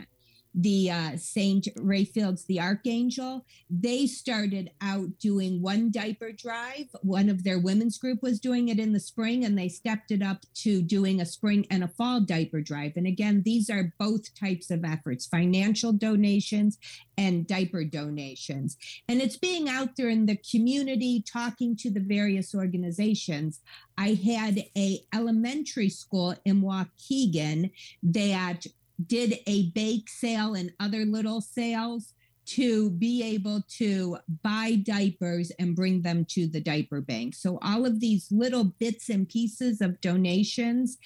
the 0.59 0.91
uh, 0.91 1.17
St. 1.17 1.69
Raphael's 1.77 2.45
the 2.47 2.59
Archangel. 2.59 3.47
They 3.71 4.09
started 4.09 4.73
out 4.81 5.17
doing 5.21 5.63
one 5.63 5.93
diaper 5.93 6.33
drive. 6.33 6.89
One 7.03 7.29
of 7.29 7.45
their 7.45 7.61
women's 7.61 7.97
group 7.97 8.25
was 8.25 8.41
doing 8.41 8.67
it 8.67 8.81
in 8.81 8.93
the 8.93 8.99
spring, 8.99 9.45
and 9.45 9.57
they 9.57 9.69
stepped 9.69 10.11
it 10.11 10.21
up 10.21 10.39
to 10.57 10.83
doing 10.83 11.21
a 11.21 11.27
spring 11.27 11.65
and 11.71 11.85
a 11.85 11.89
fall 11.89 12.21
diaper 12.21 12.61
drive. 12.61 12.95
And 12.97 13.07
again, 13.07 13.43
these 13.45 13.71
are 13.71 13.95
both 14.01 14.35
types 14.35 14.69
of 14.73 14.85
efforts 14.85 15.27
financial 15.27 15.93
donations 15.93 16.77
and 17.17 17.47
diaper 17.47 17.85
donations. 17.85 18.77
And 19.09 19.21
it's 19.21 19.37
being 19.37 19.69
out 19.69 19.97
there 19.97 20.09
in 20.09 20.27
the 20.27 20.41
community, 20.51 21.23
talking 21.23 21.77
to 21.77 21.91
the 21.91 22.01
various 22.01 22.53
organizations. 22.53 23.61
I 23.97 24.15
had 24.15 24.65
a 24.77 25.01
elementary 25.13 25.89
school 25.89 26.35
in 26.45 26.63
Waukegan 26.63 27.71
that 28.03 28.67
did 29.07 29.39
a 29.47 29.71
bake 29.71 30.09
sale 30.09 30.55
and 30.55 30.73
other 30.81 31.05
little 31.05 31.41
sales 31.41 32.15
to 32.47 32.91
be 32.91 33.23
able 33.23 33.63
to 33.69 34.17
buy 34.43 34.77
diapers 34.83 35.53
and 35.59 35.77
bring 35.77 36.01
them 36.01 36.25
to 36.25 36.47
the 36.47 36.61
diaper 36.61 37.03
bank. 37.03 37.35
So 37.35 37.59
all 37.61 37.85
of 37.85 38.01
these 38.01 38.27
little 38.31 38.65
bits 38.65 39.11
and 39.11 39.29
pieces 39.29 39.83
of 39.83 40.01
donations 40.01 40.97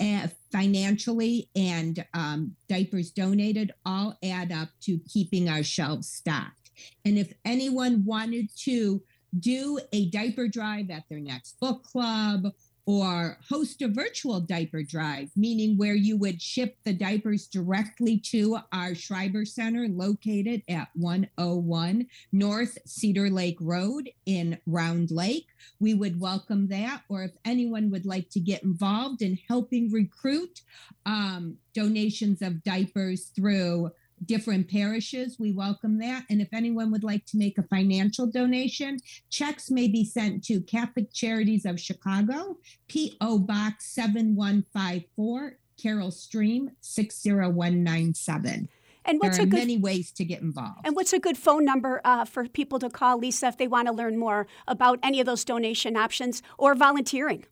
uh, 0.00 0.28
financially 0.52 1.48
and 1.56 2.04
um, 2.14 2.54
diapers 2.68 3.10
donated 3.10 3.72
all 3.84 4.16
add 4.22 4.52
up 4.52 4.68
to 4.82 4.98
keeping 5.08 5.48
our 5.48 5.64
shelves 5.64 6.08
stocked. 6.08 6.70
And 7.04 7.18
if 7.18 7.32
anyone 7.44 8.04
wanted 8.04 8.48
to 8.64 9.02
do 9.38 9.80
a 9.92 10.08
diaper 10.10 10.46
drive 10.46 10.90
at 10.90 11.04
their 11.08 11.20
next 11.20 11.58
book 11.58 11.82
club 11.84 12.46
or 12.84 13.38
host 13.48 13.80
a 13.82 13.88
virtual 13.88 14.40
diaper 14.40 14.82
drive, 14.82 15.30
meaning 15.36 15.76
where 15.76 15.94
you 15.94 16.16
would 16.16 16.42
ship 16.42 16.76
the 16.84 16.92
diapers 16.92 17.46
directly 17.46 18.18
to 18.18 18.58
our 18.72 18.94
Schreiber 18.94 19.44
Center 19.44 19.86
located 19.88 20.62
at 20.68 20.88
101 20.94 22.06
North 22.32 22.78
Cedar 22.84 23.30
Lake 23.30 23.58
Road 23.60 24.10
in 24.26 24.58
Round 24.66 25.10
Lake. 25.10 25.46
We 25.78 25.94
would 25.94 26.20
welcome 26.20 26.68
that. 26.68 27.02
Or 27.08 27.22
if 27.22 27.32
anyone 27.44 27.90
would 27.90 28.06
like 28.06 28.30
to 28.30 28.40
get 28.40 28.64
involved 28.64 29.22
in 29.22 29.38
helping 29.48 29.90
recruit 29.92 30.62
um, 31.06 31.58
donations 31.74 32.42
of 32.42 32.64
diapers 32.64 33.26
through 33.26 33.92
different 34.26 34.68
parishes. 34.70 35.38
We 35.38 35.52
welcome 35.52 35.98
that. 35.98 36.24
And 36.30 36.40
if 36.40 36.48
anyone 36.52 36.90
would 36.90 37.04
like 37.04 37.24
to 37.26 37.38
make 37.38 37.58
a 37.58 37.62
financial 37.64 38.26
donation, 38.26 38.98
checks 39.30 39.70
may 39.70 39.88
be 39.88 40.04
sent 40.04 40.44
to 40.44 40.60
Catholic 40.60 41.12
Charities 41.12 41.64
of 41.64 41.80
Chicago, 41.80 42.58
P.O. 42.88 43.40
Box 43.40 43.86
7154, 43.86 45.58
Carol 45.80 46.10
Stream 46.10 46.70
60197. 46.80 48.68
And 49.04 49.18
what's 49.20 49.36
there 49.36 49.44
are 49.44 49.48
a 49.48 49.50
good, 49.50 49.58
many 49.58 49.78
ways 49.78 50.12
to 50.12 50.24
get 50.24 50.42
involved. 50.42 50.80
And 50.84 50.94
what's 50.94 51.12
a 51.12 51.18
good 51.18 51.36
phone 51.36 51.64
number 51.64 52.00
uh, 52.04 52.24
for 52.24 52.46
people 52.46 52.78
to 52.78 52.88
call, 52.88 53.18
Lisa, 53.18 53.48
if 53.48 53.56
they 53.56 53.66
want 53.66 53.88
to 53.88 53.92
learn 53.92 54.16
more 54.16 54.46
about 54.68 55.00
any 55.02 55.18
of 55.18 55.26
those 55.26 55.44
donation 55.44 55.96
options 55.96 56.42
or 56.56 56.74
volunteering? 56.74 57.44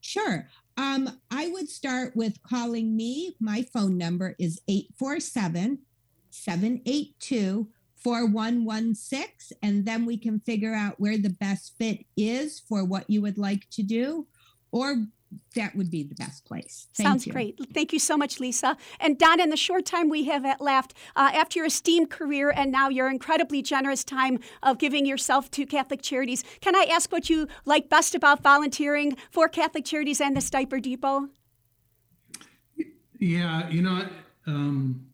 Sure. 0.00 0.48
Um, 0.80 1.20
I 1.30 1.48
would 1.48 1.68
start 1.68 2.16
with 2.16 2.42
calling 2.42 2.96
me. 2.96 3.36
My 3.38 3.66
phone 3.70 3.98
number 3.98 4.34
is 4.38 4.62
847 4.66 5.80
782 6.30 7.68
4116. 8.02 9.58
And 9.62 9.84
then 9.84 10.06
we 10.06 10.16
can 10.16 10.40
figure 10.40 10.72
out 10.72 10.98
where 10.98 11.18
the 11.18 11.36
best 11.38 11.74
fit 11.76 12.06
is 12.16 12.60
for 12.66 12.82
what 12.82 13.10
you 13.10 13.20
would 13.20 13.36
like 13.36 13.68
to 13.72 13.82
do 13.82 14.26
or 14.72 15.04
that 15.56 15.74
would 15.74 15.90
be 15.90 16.02
the 16.04 16.14
best 16.14 16.44
place. 16.44 16.86
Thank 16.94 17.08
Sounds 17.08 17.26
you. 17.26 17.32
great. 17.32 17.58
Thank 17.74 17.92
you 17.92 17.98
so 17.98 18.16
much, 18.16 18.38
Lisa. 18.38 18.76
And 19.00 19.18
Don, 19.18 19.40
in 19.40 19.50
the 19.50 19.56
short 19.56 19.84
time 19.84 20.08
we 20.08 20.24
have 20.24 20.44
left, 20.60 20.94
uh, 21.16 21.30
after 21.34 21.58
your 21.58 21.66
esteemed 21.66 22.10
career 22.10 22.52
and 22.54 22.70
now 22.70 22.88
your 22.88 23.10
incredibly 23.10 23.60
generous 23.60 24.04
time 24.04 24.38
of 24.62 24.78
giving 24.78 25.06
yourself 25.06 25.50
to 25.52 25.66
Catholic 25.66 26.02
Charities, 26.02 26.44
can 26.60 26.76
I 26.76 26.84
ask 26.84 27.10
what 27.10 27.28
you 27.28 27.48
like 27.64 27.88
best 27.88 28.14
about 28.14 28.42
volunteering 28.42 29.16
for 29.30 29.48
Catholic 29.48 29.84
Charities 29.84 30.20
and 30.20 30.36
the 30.36 30.50
Diaper 30.50 30.78
Depot? 30.78 31.28
Yeah, 33.18 33.68
you 33.68 33.82
know, 33.82 34.08
um, 34.46 35.06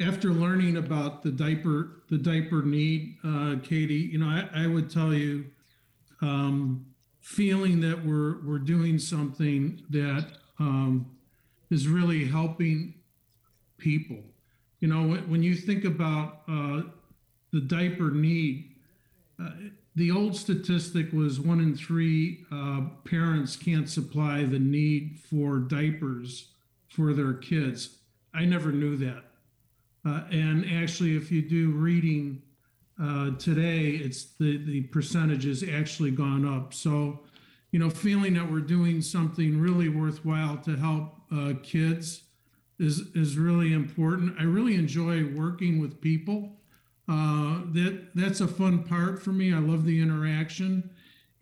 after 0.00 0.28
learning 0.28 0.76
about 0.76 1.22
the 1.22 1.30
diaper 1.30 2.02
the 2.10 2.18
diaper 2.18 2.62
need, 2.62 3.16
uh, 3.24 3.56
Katie, 3.62 3.94
you 3.94 4.18
know, 4.18 4.26
I, 4.26 4.64
I 4.64 4.66
would 4.66 4.90
tell 4.90 5.12
you. 5.12 5.46
Um, 6.20 6.86
feeling 7.24 7.80
that 7.80 8.04
we're 8.04 8.36
we're 8.44 8.58
doing 8.58 8.98
something 8.98 9.82
that 9.88 10.26
um, 10.58 11.06
is 11.70 11.88
really 11.88 12.26
helping 12.26 12.92
people. 13.78 14.18
You 14.80 14.88
know, 14.88 15.08
when, 15.08 15.30
when 15.30 15.42
you 15.42 15.54
think 15.54 15.86
about 15.86 16.42
uh, 16.46 16.82
the 17.50 17.62
diaper 17.62 18.10
need, 18.10 18.74
uh, 19.42 19.50
the 19.96 20.10
old 20.10 20.36
statistic 20.36 21.12
was 21.14 21.40
one 21.40 21.60
in 21.60 21.74
three 21.74 22.44
uh, 22.52 22.82
parents 23.06 23.56
can't 23.56 23.88
supply 23.88 24.44
the 24.44 24.58
need 24.58 25.18
for 25.18 25.60
diapers 25.60 26.48
for 26.88 27.14
their 27.14 27.32
kids. 27.32 28.00
I 28.34 28.44
never 28.44 28.70
knew 28.70 28.98
that. 28.98 29.24
Uh, 30.04 30.24
and 30.30 30.66
actually, 30.70 31.16
if 31.16 31.32
you 31.32 31.40
do 31.40 31.70
reading 31.70 32.42
uh, 33.00 33.30
today, 33.38 33.90
it's 33.90 34.24
the 34.38 34.58
the 34.58 34.82
percentage 34.82 35.44
has 35.44 35.62
actually 35.62 36.12
gone 36.12 36.46
up. 36.46 36.72
So, 36.72 37.20
you 37.72 37.78
know, 37.78 37.90
feeling 37.90 38.34
that 38.34 38.50
we're 38.50 38.60
doing 38.60 39.02
something 39.02 39.60
really 39.60 39.88
worthwhile 39.88 40.58
to 40.58 40.76
help 40.76 41.20
uh, 41.32 41.54
kids 41.62 42.22
is 42.78 43.08
is 43.14 43.36
really 43.36 43.72
important. 43.72 44.36
I 44.38 44.44
really 44.44 44.76
enjoy 44.76 45.26
working 45.26 45.80
with 45.80 46.00
people. 46.00 46.52
Uh, 47.08 47.60
that 47.72 48.10
that's 48.14 48.40
a 48.40 48.48
fun 48.48 48.84
part 48.84 49.22
for 49.22 49.30
me. 49.30 49.52
I 49.52 49.58
love 49.58 49.84
the 49.84 50.00
interaction, 50.00 50.90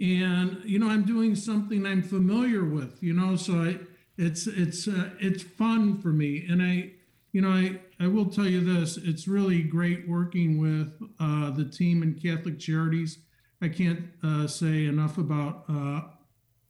and 0.01 0.61
you 0.65 0.79
know, 0.79 0.89
I'm 0.89 1.05
doing 1.05 1.37
something 1.37 1.87
I'm 1.87 2.03
familiar 2.03 2.65
with. 2.65 3.03
You 3.03 3.13
know, 3.13 3.37
so 3.37 3.63
I 3.63 3.79
it's 4.17 4.47
it's 4.47 4.89
uh, 4.89 5.11
it's 5.21 5.43
fun 5.43 5.99
for 5.99 6.09
me, 6.09 6.47
and 6.49 6.63
I 6.63 6.93
you 7.33 7.41
know, 7.41 7.51
I, 7.51 7.81
I 7.99 8.09
will 8.09 8.27
tell 8.27 8.47
you 8.47 8.61
this 8.61 8.99
it's 8.99 9.27
really 9.27 9.63
great 9.63 10.07
working 10.07 10.59
with 10.59 10.93
uh, 11.19 11.51
the 11.51 11.65
team 11.65 12.03
in 12.03 12.15
Catholic 12.15 12.59
Charities. 12.59 13.19
I 13.63 13.69
can't 13.69 14.11
uh, 14.23 14.47
say 14.47 14.87
enough 14.87 15.19
about 15.19 15.65
uh, 15.69 16.03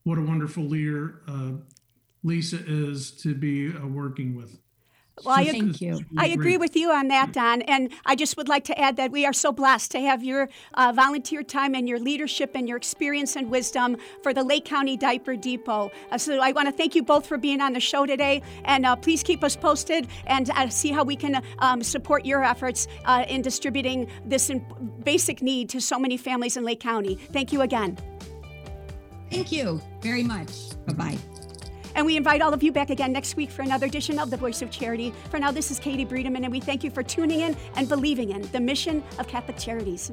what 0.04 0.18
a 0.18 0.22
wonderful 0.22 0.64
leader 0.64 1.22
uh, 1.26 1.52
Lisa 2.22 2.58
is 2.64 3.10
to 3.22 3.34
be 3.34 3.74
uh, 3.74 3.86
working 3.86 4.36
with. 4.36 4.61
Well, 5.24 5.34
I, 5.38 5.44
Thank 5.44 5.80
you. 5.80 6.00
I 6.16 6.28
agree 6.28 6.56
with 6.56 6.74
you 6.74 6.90
on 6.90 7.08
that, 7.08 7.32
Don. 7.32 7.62
And 7.62 7.92
I 8.06 8.16
just 8.16 8.36
would 8.36 8.48
like 8.48 8.64
to 8.64 8.78
add 8.78 8.96
that 8.96 9.10
we 9.10 9.26
are 9.26 9.32
so 9.32 9.52
blessed 9.52 9.90
to 9.92 10.00
have 10.00 10.24
your 10.24 10.48
uh, 10.74 10.92
volunteer 10.96 11.42
time 11.42 11.74
and 11.74 11.86
your 11.86 11.98
leadership 11.98 12.52
and 12.54 12.66
your 12.66 12.78
experience 12.78 13.36
and 13.36 13.50
wisdom 13.50 13.98
for 14.22 14.32
the 14.32 14.42
Lake 14.42 14.64
County 14.64 14.96
Diaper 14.96 15.36
Depot. 15.36 15.92
Uh, 16.10 16.18
so 16.18 16.40
I 16.40 16.52
want 16.52 16.66
to 16.66 16.72
thank 16.72 16.94
you 16.94 17.02
both 17.02 17.26
for 17.26 17.36
being 17.36 17.60
on 17.60 17.74
the 17.74 17.80
show 17.80 18.06
today. 18.06 18.42
And 18.64 18.86
uh, 18.86 18.96
please 18.96 19.22
keep 19.22 19.44
us 19.44 19.54
posted 19.54 20.08
and 20.26 20.50
uh, 20.50 20.68
see 20.68 20.90
how 20.90 21.04
we 21.04 21.14
can 21.14 21.42
um, 21.58 21.82
support 21.82 22.24
your 22.24 22.42
efforts 22.42 22.88
uh, 23.04 23.24
in 23.28 23.42
distributing 23.42 24.08
this 24.24 24.50
basic 25.04 25.42
need 25.42 25.68
to 25.70 25.80
so 25.80 25.98
many 25.98 26.16
families 26.16 26.56
in 26.56 26.64
Lake 26.64 26.80
County. 26.80 27.16
Thank 27.32 27.52
you 27.52 27.60
again. 27.60 27.98
Thank 29.30 29.52
you 29.52 29.80
very 30.00 30.22
much. 30.22 30.50
Bye 30.86 30.94
bye. 30.94 31.18
And 31.94 32.06
we 32.06 32.16
invite 32.16 32.42
all 32.42 32.54
of 32.54 32.62
you 32.62 32.72
back 32.72 32.90
again 32.90 33.12
next 33.12 33.36
week 33.36 33.50
for 33.50 33.62
another 33.62 33.86
edition 33.86 34.18
of 34.18 34.30
The 34.30 34.36
Voice 34.36 34.62
of 34.62 34.70
Charity. 34.70 35.12
For 35.30 35.38
now, 35.38 35.50
this 35.50 35.70
is 35.70 35.78
Katie 35.78 36.06
Breedeman, 36.06 36.44
and 36.44 36.50
we 36.50 36.60
thank 36.60 36.82
you 36.82 36.90
for 36.90 37.02
tuning 37.02 37.40
in 37.40 37.56
and 37.76 37.88
believing 37.88 38.30
in 38.30 38.42
the 38.52 38.60
mission 38.60 39.02
of 39.18 39.28
Catholic 39.28 39.58
Charities. 39.58 40.12